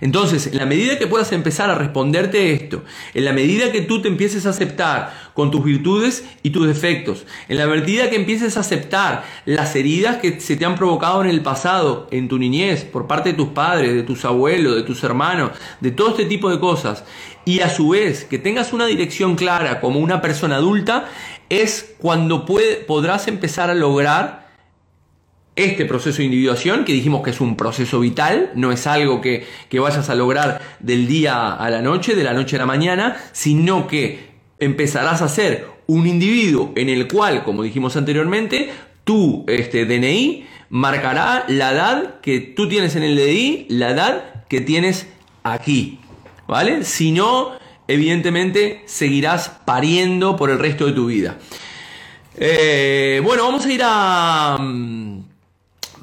Entonces, 0.00 0.46
en 0.46 0.56
la 0.56 0.66
medida 0.66 0.98
que 0.98 1.06
puedas 1.06 1.32
empezar 1.32 1.70
a 1.70 1.74
responderte 1.74 2.52
esto, 2.52 2.84
en 3.14 3.24
la 3.24 3.32
medida 3.32 3.72
que 3.72 3.80
tú 3.80 4.02
te 4.02 4.08
empieces 4.08 4.46
a 4.46 4.50
aceptar 4.50 5.30
con 5.34 5.50
tus 5.50 5.64
virtudes 5.64 6.24
y 6.42 6.50
tus 6.50 6.66
defectos, 6.66 7.26
en 7.48 7.56
la 7.56 7.66
medida 7.66 8.10
que 8.10 8.16
empieces 8.16 8.56
a 8.56 8.60
aceptar 8.60 9.24
las 9.44 9.74
heridas 9.76 10.16
que 10.16 10.40
se 10.40 10.56
te 10.56 10.64
han 10.64 10.76
provocado 10.76 11.22
en 11.22 11.30
el 11.30 11.42
pasado, 11.42 12.08
en 12.10 12.28
tu 12.28 12.38
niñez, 12.38 12.84
por 12.84 13.06
parte 13.06 13.30
de 13.30 13.36
tus 13.36 13.48
padres, 13.48 13.94
de 13.94 14.02
tus 14.02 14.24
abuelos, 14.24 14.76
de 14.76 14.82
tus 14.82 15.02
hermanos, 15.04 15.52
de 15.80 15.90
todo 15.90 16.10
este 16.10 16.26
tipo 16.26 16.50
de 16.50 16.60
cosas, 16.60 17.04
y 17.44 17.60
a 17.60 17.70
su 17.70 17.90
vez 17.90 18.24
que 18.24 18.38
tengas 18.38 18.72
una 18.72 18.86
dirección 18.86 19.36
clara 19.36 19.80
como 19.80 20.00
una 20.00 20.20
persona 20.20 20.56
adulta, 20.56 21.08
es 21.48 21.94
cuando 21.98 22.44
podrás 22.44 23.28
empezar 23.28 23.70
a 23.70 23.74
lograr 23.74 24.45
este 25.56 25.86
proceso 25.86 26.18
de 26.18 26.24
individuación, 26.24 26.84
que 26.84 26.92
dijimos 26.92 27.22
que 27.22 27.30
es 27.30 27.40
un 27.40 27.56
proceso 27.56 27.98
vital, 28.00 28.50
no 28.54 28.72
es 28.72 28.86
algo 28.86 29.22
que, 29.22 29.46
vayas 29.72 30.08
a 30.10 30.14
lograr 30.14 30.60
del 30.80 31.08
día 31.08 31.54
a 31.54 31.70
la 31.70 31.82
noche, 31.82 32.14
de 32.14 32.24
la 32.24 32.34
noche 32.34 32.56
a 32.56 32.58
la 32.60 32.66
mañana, 32.66 33.16
sino 33.32 33.88
que 33.88 34.36
empezarás 34.58 35.22
a 35.22 35.28
ser 35.28 35.66
un 35.86 36.06
individuo 36.06 36.72
en 36.76 36.90
el 36.90 37.08
cual, 37.08 37.42
como 37.42 37.62
dijimos 37.62 37.96
anteriormente, 37.96 38.70
tu 39.04 39.44
este, 39.48 39.86
DNI 39.86 40.46
marcará 40.68 41.44
la 41.48 41.72
edad 41.72 42.20
que 42.20 42.40
tú 42.40 42.68
tienes 42.68 42.96
en 42.96 43.02
el 43.02 43.16
DNI, 43.16 43.66
la 43.70 43.90
edad 43.90 44.44
que 44.48 44.60
tienes 44.60 45.06
aquí. 45.42 46.00
¿Vale? 46.46 46.84
Si 46.84 47.12
no, 47.12 47.52
evidentemente 47.88 48.82
seguirás 48.86 49.48
pariendo 49.64 50.36
por 50.36 50.50
el 50.50 50.58
resto 50.58 50.86
de 50.86 50.92
tu 50.92 51.06
vida. 51.06 51.38
Eh, 52.38 53.20
bueno, 53.24 53.44
vamos 53.44 53.64
a 53.64 53.72
ir 53.72 53.80
a... 53.82 54.58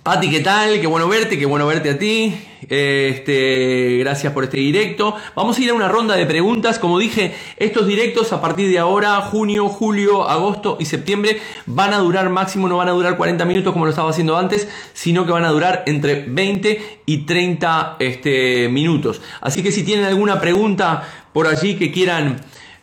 Pati, 0.04 0.30
¿qué 0.30 0.42
tal? 0.42 0.82
Qué 0.82 0.88
bueno 0.88 1.08
verte, 1.08 1.40
qué 1.40 1.46
bueno 1.46 1.66
verte 1.66 1.92
a 1.92 1.98
ti. 1.98 2.36
Este, 2.68 4.00
gracias 4.00 4.34
por 4.34 4.44
este 4.44 4.58
directo. 4.58 5.16
Vamos 5.34 5.58
a 5.58 5.62
ir 5.62 5.70
a 5.70 5.74
una 5.74 5.88
ronda 5.88 6.18
de 6.18 6.26
preguntas. 6.26 6.78
Como 6.78 7.00
dije, 7.00 7.34
estos 7.56 7.88
directos 7.88 8.34
a 8.34 8.42
partir 8.42 8.70
de 8.70 8.80
ahora, 8.80 9.22
junio, 9.22 9.70
julio, 9.70 10.28
agosto 10.28 10.76
y 10.78 10.84
septiembre, 10.88 11.40
van 11.68 11.94
a 11.94 12.00
durar 12.00 12.30
máximo, 12.30 12.68
no 12.68 12.76
van 12.76 12.90
a 12.90 12.92
durar 12.92 13.16
40 13.16 13.46
minutos 13.46 13.72
como 13.72 13.86
lo 13.86 13.92
estaba 13.92 14.10
haciendo 14.10 14.36
antes, 14.36 14.68
sino 14.92 15.26
que 15.26 15.32
van 15.32 15.46
a 15.46 15.52
durar 15.52 15.84
entre 15.86 16.26
20 16.28 17.00
y 17.06 17.20
30 17.20 17.96
este, 18.00 18.68
minutos. 18.68 19.22
Así 19.40 19.64
que 19.64 19.72
si 19.72 19.84
tienen 19.84 20.04
alguna 20.04 20.42
pregunta 20.42 21.08
por 21.32 21.48
allí 21.48 21.76
que 21.76 21.94
quieran 21.94 22.42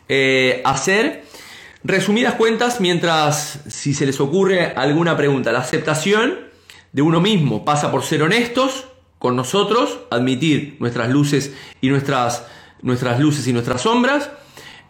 eh, 0.09 0.63
hacer, 0.65 1.23
resumidas 1.83 2.33
cuentas, 2.33 2.81
mientras 2.81 3.59
si 3.69 3.93
se 3.93 4.07
les 4.07 4.19
ocurre 4.19 4.73
alguna 4.75 5.15
pregunta, 5.15 5.51
la 5.51 5.59
aceptación 5.59 6.49
de 6.93 7.01
uno 7.01 7.21
mismo 7.21 7.63
pasa 7.65 7.91
por 7.91 8.03
ser 8.03 8.23
honestos 8.23 8.85
con 9.21 9.35
nosotros, 9.35 9.99
admitir 10.09 10.77
nuestras 10.79 11.09
luces 11.09 11.53
y 11.79 11.89
nuestras, 11.89 12.47
nuestras 12.81 13.19
luces 13.19 13.47
y 13.47 13.53
nuestras 13.53 13.81
sombras, 13.81 14.31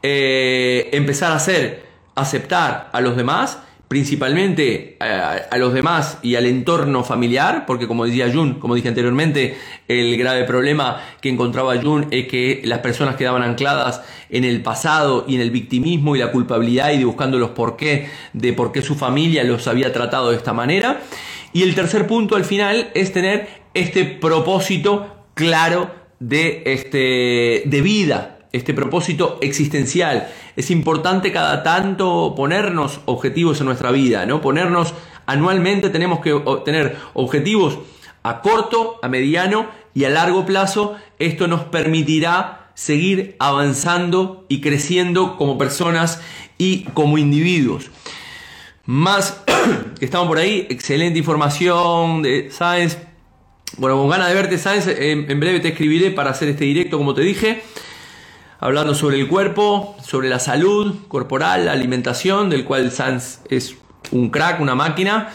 eh, 0.03 0.89
empezar 0.93 1.33
a 1.33 1.35
hacer, 1.35 1.85
aceptar 2.15 2.89
a 2.93 3.01
los 3.01 3.17
demás, 3.17 3.59
principalmente 3.89 4.95
a, 5.01 5.33
a, 5.51 5.57
los 5.57 5.73
demás 5.73 6.17
y 6.21 6.35
al 6.35 6.45
entorno 6.45 7.03
familiar, 7.03 7.65
porque 7.65 7.89
como 7.89 8.05
decía 8.05 8.31
Jun, 8.31 8.53
como 8.53 8.75
dije 8.75 8.87
anteriormente, 8.87 9.57
el 9.89 10.15
grave 10.15 10.45
problema 10.45 11.01
que 11.19 11.27
encontraba 11.27 11.75
Jun 11.81 12.07
es 12.09 12.29
que 12.29 12.61
las 12.63 12.79
personas 12.79 13.17
quedaban 13.17 13.43
ancladas 13.43 14.01
en 14.29 14.45
el 14.45 14.63
pasado 14.63 15.25
y 15.27 15.35
en 15.35 15.41
el 15.41 15.51
victimismo 15.51 16.15
y 16.15 16.19
la 16.19 16.31
culpabilidad 16.31 16.91
y 16.91 17.03
buscando 17.03 17.37
los 17.37 17.49
por 17.49 17.75
qué, 17.75 18.09
de 18.31 18.53
por 18.53 18.71
qué 18.71 18.81
su 18.81 18.95
familia 18.95 19.43
los 19.43 19.67
había 19.67 19.91
tratado 19.91 20.31
de 20.31 20.37
esta 20.37 20.53
manera. 20.53 21.01
Y 21.53 21.63
el 21.63 21.75
tercer 21.75 22.07
punto 22.07 22.35
al 22.35 22.45
final 22.45 22.91
es 22.93 23.11
tener 23.11 23.47
este 23.73 24.05
propósito 24.05 25.25
claro 25.33 25.91
de, 26.19 26.63
este, 26.65 27.63
de 27.65 27.81
vida, 27.81 28.39
este 28.51 28.73
propósito 28.73 29.37
existencial. 29.41 30.27
Es 30.55 30.71
importante 30.71 31.31
cada 31.31 31.63
tanto 31.63 32.33
ponernos 32.35 33.01
objetivos 33.05 33.59
en 33.59 33.65
nuestra 33.65 33.91
vida, 33.91 34.25
¿no? 34.25 34.41
Ponernos 34.41 34.93
anualmente 35.25 35.89
tenemos 35.89 36.19
que 36.19 36.39
tener 36.63 36.97
objetivos 37.13 37.79
a 38.23 38.41
corto, 38.41 38.99
a 39.01 39.07
mediano 39.07 39.67
y 39.93 40.05
a 40.05 40.09
largo 40.09 40.45
plazo. 40.45 40.95
Esto 41.19 41.47
nos 41.47 41.63
permitirá 41.63 42.71
seguir 42.75 43.35
avanzando 43.39 44.45
y 44.47 44.61
creciendo 44.61 45.37
como 45.37 45.57
personas 45.57 46.21
y 46.57 46.83
como 46.93 47.17
individuos. 47.17 47.89
Más 48.91 49.41
que 49.99 50.03
estamos 50.03 50.27
por 50.27 50.37
ahí, 50.37 50.67
excelente 50.69 51.17
información 51.17 52.21
de 52.23 52.51
Science. 52.51 52.97
Bueno, 53.77 53.97
con 53.97 54.09
ganas 54.09 54.27
de 54.27 54.33
verte, 54.33 54.57
Science, 54.57 55.11
en, 55.11 55.39
breve 55.39 55.61
te 55.61 55.69
escribiré 55.69 56.11
para 56.11 56.31
hacer 56.31 56.49
este 56.49 56.65
directo, 56.65 56.97
como 56.97 57.13
te 57.13 57.21
dije, 57.21 57.63
hablando 58.59 58.93
sobre 58.93 59.17
el 59.17 59.29
cuerpo, 59.29 59.95
sobre 60.03 60.27
la 60.27 60.39
salud 60.39 61.07
corporal, 61.07 61.67
la 61.67 61.71
alimentación, 61.71 62.49
del 62.49 62.65
cual 62.65 62.91
Science 62.91 63.39
es 63.49 63.77
un 64.11 64.29
crack, 64.29 64.59
una 64.59 64.75
máquina. 64.75 65.29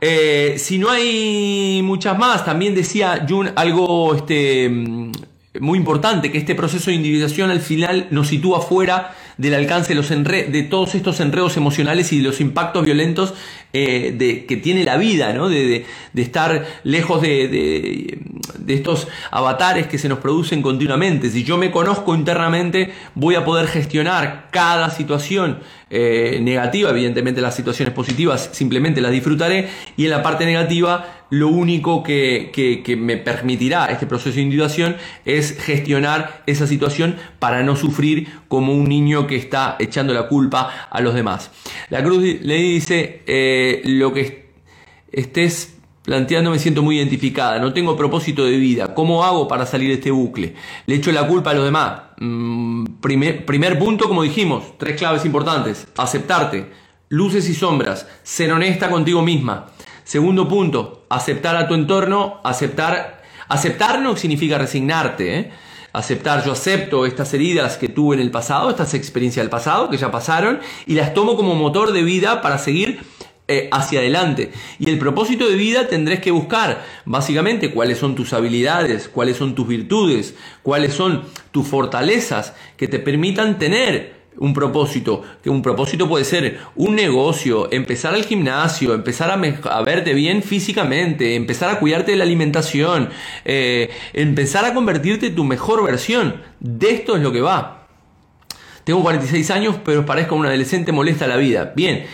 Eh, 0.00 0.54
si 0.58 0.78
no 0.78 0.88
hay 0.88 1.80
muchas 1.82 2.16
más, 2.16 2.44
también 2.44 2.76
decía 2.76 3.26
Jun 3.28 3.50
algo 3.56 4.14
este, 4.14 4.70
muy 5.58 5.78
importante, 5.80 6.30
que 6.30 6.38
este 6.38 6.54
proceso 6.54 6.92
de 6.92 6.96
individuación 6.98 7.50
al 7.50 7.60
final 7.60 8.06
nos 8.12 8.28
sitúa 8.28 8.60
fuera 8.60 9.16
del 9.36 9.54
alcance 9.54 9.88
de, 9.88 9.94
los 9.94 10.08
de 10.08 10.66
todos 10.68 10.94
estos 10.94 11.20
enredos 11.20 11.56
emocionales 11.56 12.12
y 12.12 12.18
de 12.18 12.24
los 12.24 12.40
impactos 12.40 12.84
violentos 12.84 13.34
eh, 13.72 14.14
de, 14.16 14.46
que 14.46 14.56
tiene 14.56 14.84
la 14.84 14.96
vida, 14.96 15.32
¿no? 15.32 15.48
de, 15.48 15.84
estar 16.14 16.64
lejos 16.84 17.20
de, 17.22 18.20
estos 18.68 19.08
avatares 19.30 19.88
que 19.88 19.98
se 19.98 20.08
nos 20.08 20.20
producen 20.20 20.62
continuamente. 20.62 21.28
Si 21.30 21.42
yo 21.42 21.56
me 21.56 21.70
conozco 21.70 22.14
internamente, 22.14 22.92
voy 23.16 23.34
a 23.34 23.44
poder 23.44 23.66
gestionar 23.66 24.48
cada 24.52 24.90
situación 24.90 25.58
eh, 25.96 26.40
negativa, 26.42 26.90
evidentemente 26.90 27.40
las 27.40 27.54
situaciones 27.54 27.94
positivas 27.94 28.50
simplemente 28.52 29.00
las 29.00 29.12
disfrutaré 29.12 29.68
y 29.96 30.02
en 30.02 30.10
la 30.10 30.24
parte 30.24 30.44
negativa 30.44 31.24
lo 31.30 31.46
único 31.46 32.02
que, 32.02 32.82
me 32.98 33.16
permitirá 33.16 33.86
este 33.86 34.04
proceso 34.04 34.34
de 34.34 34.42
individuación 34.42 34.96
es 35.24 35.56
gestionar 35.56 36.42
esa 36.46 36.66
situación 36.66 37.14
para 37.38 37.62
no 37.62 37.76
sufrir 37.76 38.26
como 38.48 38.72
un 38.72 38.88
niño 38.88 39.28
que 39.28 39.36
está 39.36 39.76
echando 39.78 40.12
la 40.14 40.26
culpa 40.26 40.88
a 40.90 41.00
los 41.00 41.14
demás. 41.14 41.52
La 41.90 42.02
cruz 42.02 42.40
le 42.40 42.56
dice, 42.56 43.22
eh, 43.28 43.80
lo 43.84 44.12
que 44.12 44.46
estés 45.12 45.73
planteando 46.04 46.50
me 46.50 46.58
siento 46.58 46.82
muy 46.82 46.98
identificada, 46.98 47.58
no 47.58 47.72
tengo 47.72 47.96
propósito 47.96 48.44
de 48.44 48.56
vida, 48.58 48.94
¿cómo 48.94 49.24
hago 49.24 49.48
para 49.48 49.64
salir 49.64 49.88
de 49.88 49.94
este 49.94 50.10
bucle? 50.10 50.54
Le 50.86 50.96
echo 50.96 51.10
la 51.10 51.26
culpa 51.26 51.50
a 51.50 51.54
los 51.54 51.64
demás. 51.64 52.02
Mm, 52.18 52.84
primer, 53.00 53.46
primer 53.46 53.78
punto, 53.78 54.06
como 54.06 54.22
dijimos, 54.22 54.76
tres 54.78 54.96
claves 54.98 55.24
importantes, 55.24 55.88
aceptarte, 55.96 56.70
luces 57.08 57.48
y 57.48 57.54
sombras, 57.54 58.06
ser 58.22 58.52
honesta 58.52 58.90
contigo 58.90 59.22
misma. 59.22 59.66
Segundo 60.04 60.46
punto, 60.46 61.06
aceptar 61.08 61.56
a 61.56 61.66
tu 61.66 61.72
entorno, 61.72 62.40
aceptar, 62.44 63.22
aceptar 63.48 64.00
no 64.00 64.14
significa 64.16 64.58
resignarte, 64.58 65.38
¿eh? 65.38 65.52
aceptar, 65.94 66.44
yo 66.44 66.52
acepto 66.52 67.06
estas 67.06 67.32
heridas 67.32 67.78
que 67.78 67.88
tuve 67.88 68.16
en 68.16 68.20
el 68.20 68.30
pasado, 68.30 68.68
estas 68.68 68.92
experiencias 68.92 69.42
del 69.42 69.50
pasado 69.50 69.88
que 69.88 69.96
ya 69.96 70.10
pasaron 70.10 70.60
y 70.86 70.94
las 70.96 71.14
tomo 71.14 71.36
como 71.36 71.54
motor 71.54 71.92
de 71.92 72.02
vida 72.02 72.42
para 72.42 72.58
seguir 72.58 73.00
eh, 73.46 73.68
hacia 73.72 74.00
adelante. 74.00 74.52
Y 74.78 74.88
el 74.88 74.98
propósito 74.98 75.48
de 75.48 75.56
vida 75.56 75.86
tendrás 75.86 76.20
que 76.20 76.30
buscar 76.30 76.82
básicamente 77.04 77.72
cuáles 77.72 77.98
son 77.98 78.14
tus 78.14 78.32
habilidades, 78.32 79.08
cuáles 79.08 79.36
son 79.36 79.54
tus 79.54 79.68
virtudes, 79.68 80.34
cuáles 80.62 80.94
son 80.94 81.24
tus 81.50 81.68
fortalezas 81.68 82.54
que 82.78 82.88
te 82.88 82.98
permitan 82.98 83.58
tener 83.58 84.14
un 84.38 84.54
propósito, 84.54 85.22
que 85.42 85.50
un 85.50 85.62
propósito 85.62 86.08
puede 86.08 86.24
ser 86.24 86.58
un 86.74 86.94
negocio, 86.94 87.70
empezar 87.70 88.14
al 88.14 88.24
gimnasio, 88.24 88.94
empezar 88.94 89.30
a, 89.30 89.82
verte 89.82 90.14
bien 90.14 90.42
físicamente, 90.42 91.36
empezar 91.36 91.70
a 91.70 91.78
cuidarte 91.78 92.12
de 92.12 92.16
la 92.16 92.24
alimentación, 92.24 93.10
eh, 93.44 93.90
empezar 94.12 94.64
a 94.64 94.74
convertirte 94.74 95.26
en 95.26 95.34
tu 95.34 95.44
mejor 95.44 95.84
versión. 95.84 96.42
De 96.60 96.90
esto 96.90 97.16
es 97.16 97.22
lo 97.22 97.30
que 97.30 97.40
va. 97.40 97.88
Tengo 98.84 99.02
46 99.02 99.50
años, 99.50 99.76
pero 99.84 100.04
parezco 100.04 100.34
un 100.34 100.46
adolescente 100.46 100.92
molesta 100.92 101.26
la 101.26 101.36
vida. 101.36 101.72
Bien, 101.74 102.04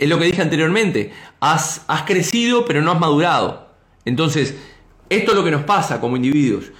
es 0.00 0.08
lo 0.08 0.18
que 0.18 0.24
dije 0.24 0.42
anteriormente. 0.42 1.12
Has, 1.38 1.84
has 1.86 2.02
crecido, 2.02 2.64
pero 2.64 2.82
no 2.82 2.90
has 2.90 2.98
madurado. 2.98 3.68
Entonces, 4.04 4.56
esto 5.08 5.30
es 5.30 5.36
lo 5.36 5.44
que 5.44 5.52
nos 5.52 5.62
pasa 5.62 6.00
como 6.00 6.16
individuos. 6.16 6.72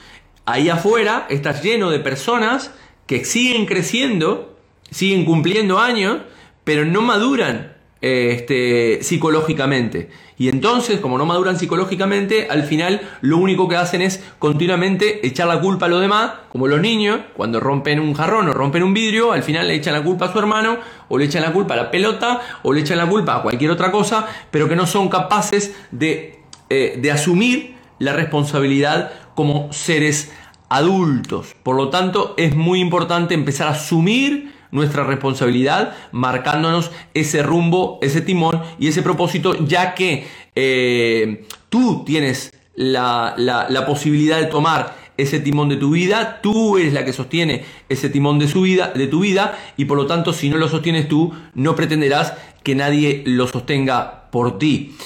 Ahí 0.46 0.68
afuera 0.68 1.26
estás 1.30 1.62
lleno 1.62 1.90
de 1.90 2.00
personas 2.00 2.72
que 3.06 3.24
siguen 3.24 3.66
creciendo 3.66 4.50
siguen 4.90 5.24
cumpliendo 5.24 5.78
años, 5.78 6.18
pero 6.64 6.84
no 6.84 7.02
maduran 7.02 7.76
este, 8.00 9.02
psicológicamente. 9.02 10.10
Y 10.38 10.48
entonces, 10.48 11.00
como 11.00 11.18
no 11.18 11.26
maduran 11.26 11.58
psicológicamente, 11.58 12.48
al 12.48 12.62
final 12.62 13.02
lo 13.20 13.36
único 13.36 13.68
que 13.68 13.76
hacen 13.76 14.00
es 14.00 14.24
continuamente 14.38 15.26
echar 15.26 15.46
la 15.48 15.60
culpa 15.60 15.84
a 15.84 15.88
los 15.90 16.00
demás, 16.00 16.32
como 16.48 16.66
los 16.66 16.80
niños, 16.80 17.20
cuando 17.36 17.60
rompen 17.60 18.00
un 18.00 18.14
jarrón 18.14 18.48
o 18.48 18.54
rompen 18.54 18.82
un 18.82 18.94
vidrio, 18.94 19.32
al 19.32 19.42
final 19.42 19.68
le 19.68 19.74
echan 19.74 19.92
la 19.92 20.02
culpa 20.02 20.26
a 20.26 20.32
su 20.32 20.38
hermano, 20.38 20.78
o 21.08 21.18
le 21.18 21.26
echan 21.26 21.42
la 21.42 21.52
culpa 21.52 21.74
a 21.74 21.76
la 21.76 21.90
pelota, 21.90 22.40
o 22.62 22.72
le 22.72 22.80
echan 22.80 22.96
la 22.96 23.06
culpa 23.06 23.36
a 23.36 23.42
cualquier 23.42 23.70
otra 23.70 23.90
cosa, 23.90 24.26
pero 24.50 24.66
que 24.66 24.76
no 24.76 24.86
son 24.86 25.10
capaces 25.10 25.76
de, 25.90 26.40
eh, 26.70 26.98
de 27.00 27.10
asumir 27.10 27.76
la 27.98 28.14
responsabilidad 28.14 29.12
como 29.34 29.70
seres 29.74 30.32
adultos. 30.70 31.54
Por 31.62 31.76
lo 31.76 31.90
tanto, 31.90 32.34
es 32.38 32.56
muy 32.56 32.80
importante 32.80 33.34
empezar 33.34 33.68
a 33.68 33.72
asumir 33.72 34.54
nuestra 34.70 35.04
responsabilidad, 35.04 35.94
marcándonos 36.12 36.90
ese 37.14 37.42
rumbo, 37.42 37.98
ese 38.02 38.20
timón 38.20 38.62
y 38.78 38.88
ese 38.88 39.02
propósito, 39.02 39.66
ya 39.66 39.94
que 39.94 40.26
eh, 40.54 41.44
tú 41.68 42.04
tienes 42.04 42.52
la, 42.74 43.34
la, 43.36 43.86
posibilidad 43.86 44.38
de 44.38 44.46
tomar 44.46 44.96
ese 45.16 45.40
timón 45.40 45.68
de 45.68 45.76
tu 45.76 45.90
vida, 45.90 46.40
tú 46.42 46.78
eres 46.78 46.92
la 46.92 47.04
que 47.04 47.12
sostiene 47.12 47.64
ese 47.88 48.08
timón 48.08 48.38
de, 48.38 48.48
su 48.48 48.62
vida, 48.62 48.92
de 48.94 49.06
tu 49.06 49.20
vida 49.20 49.58
y 49.76 49.84
por 49.84 49.98
lo 49.98 50.06
tanto 50.06 50.32
si 50.32 50.48
no 50.48 50.56
lo 50.56 50.68
sostienes 50.68 51.08
tú, 51.08 51.32
no 51.54 51.76
pretenderás 51.76 52.34
que 52.62 52.74
nadie 52.74 53.22
lo 53.26 53.46
sostenga 53.46 54.30
por 54.30 54.58
ti. 54.58 54.96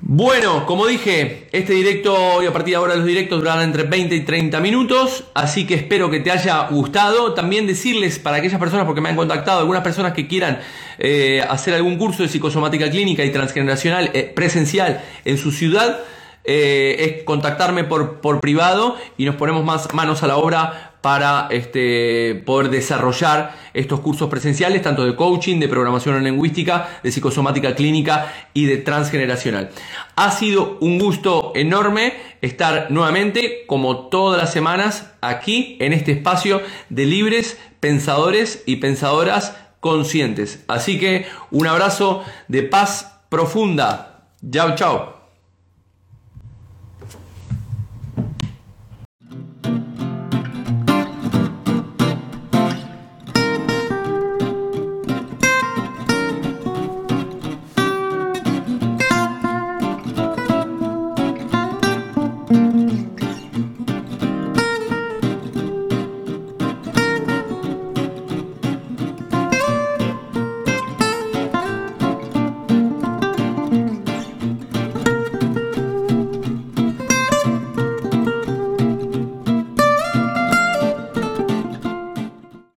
Bueno, 0.00 0.64
como 0.64 0.86
dije, 0.86 1.48
este 1.50 1.72
directo 1.72 2.40
y 2.40 2.46
a 2.46 2.52
partir 2.52 2.72
de 2.72 2.76
ahora 2.76 2.94
los 2.94 3.04
directos 3.04 3.40
durarán 3.40 3.64
entre 3.64 3.82
20 3.82 4.14
y 4.14 4.20
30 4.20 4.60
minutos, 4.60 5.24
así 5.34 5.66
que 5.66 5.74
espero 5.74 6.08
que 6.08 6.20
te 6.20 6.30
haya 6.30 6.68
gustado. 6.68 7.34
También 7.34 7.66
decirles 7.66 8.20
para 8.20 8.36
aquellas 8.36 8.60
personas, 8.60 8.86
porque 8.86 9.00
me 9.00 9.08
han 9.08 9.16
contactado, 9.16 9.58
algunas 9.58 9.82
personas 9.82 10.12
que 10.12 10.28
quieran 10.28 10.60
eh, 11.00 11.44
hacer 11.48 11.74
algún 11.74 11.98
curso 11.98 12.22
de 12.22 12.28
psicosomática 12.28 12.88
clínica 12.88 13.24
y 13.24 13.32
transgeneracional 13.32 14.12
eh, 14.14 14.32
presencial 14.34 15.02
en 15.24 15.36
su 15.36 15.50
ciudad, 15.50 15.98
eh, 16.44 17.16
es 17.18 17.24
contactarme 17.24 17.82
por, 17.82 18.20
por 18.20 18.40
privado 18.40 18.96
y 19.18 19.24
nos 19.24 19.34
ponemos 19.34 19.64
más 19.64 19.92
manos 19.94 20.22
a 20.22 20.28
la 20.28 20.36
obra 20.36 20.87
para 21.00 21.48
este, 21.50 22.42
poder 22.44 22.70
desarrollar 22.70 23.54
estos 23.74 24.00
cursos 24.00 24.28
presenciales, 24.28 24.82
tanto 24.82 25.04
de 25.04 25.14
coaching, 25.14 25.60
de 25.60 25.68
programación 25.68 26.22
lingüística, 26.22 27.00
de 27.02 27.12
psicosomática 27.12 27.74
clínica 27.74 28.32
y 28.54 28.66
de 28.66 28.78
transgeneracional. 28.78 29.70
Ha 30.16 30.30
sido 30.30 30.78
un 30.80 30.98
gusto 30.98 31.52
enorme 31.54 32.14
estar 32.40 32.90
nuevamente, 32.90 33.64
como 33.66 34.08
todas 34.08 34.40
las 34.40 34.52
semanas, 34.52 35.12
aquí 35.20 35.76
en 35.80 35.92
este 35.92 36.12
espacio 36.12 36.60
de 36.88 37.06
libres 37.06 37.58
pensadores 37.80 38.62
y 38.66 38.76
pensadoras 38.76 39.56
conscientes. 39.80 40.64
Así 40.68 40.98
que 40.98 41.26
un 41.50 41.66
abrazo 41.66 42.24
de 42.48 42.62
paz 42.62 43.20
profunda. 43.28 44.24
Chao, 44.50 44.74
chao. 44.74 45.17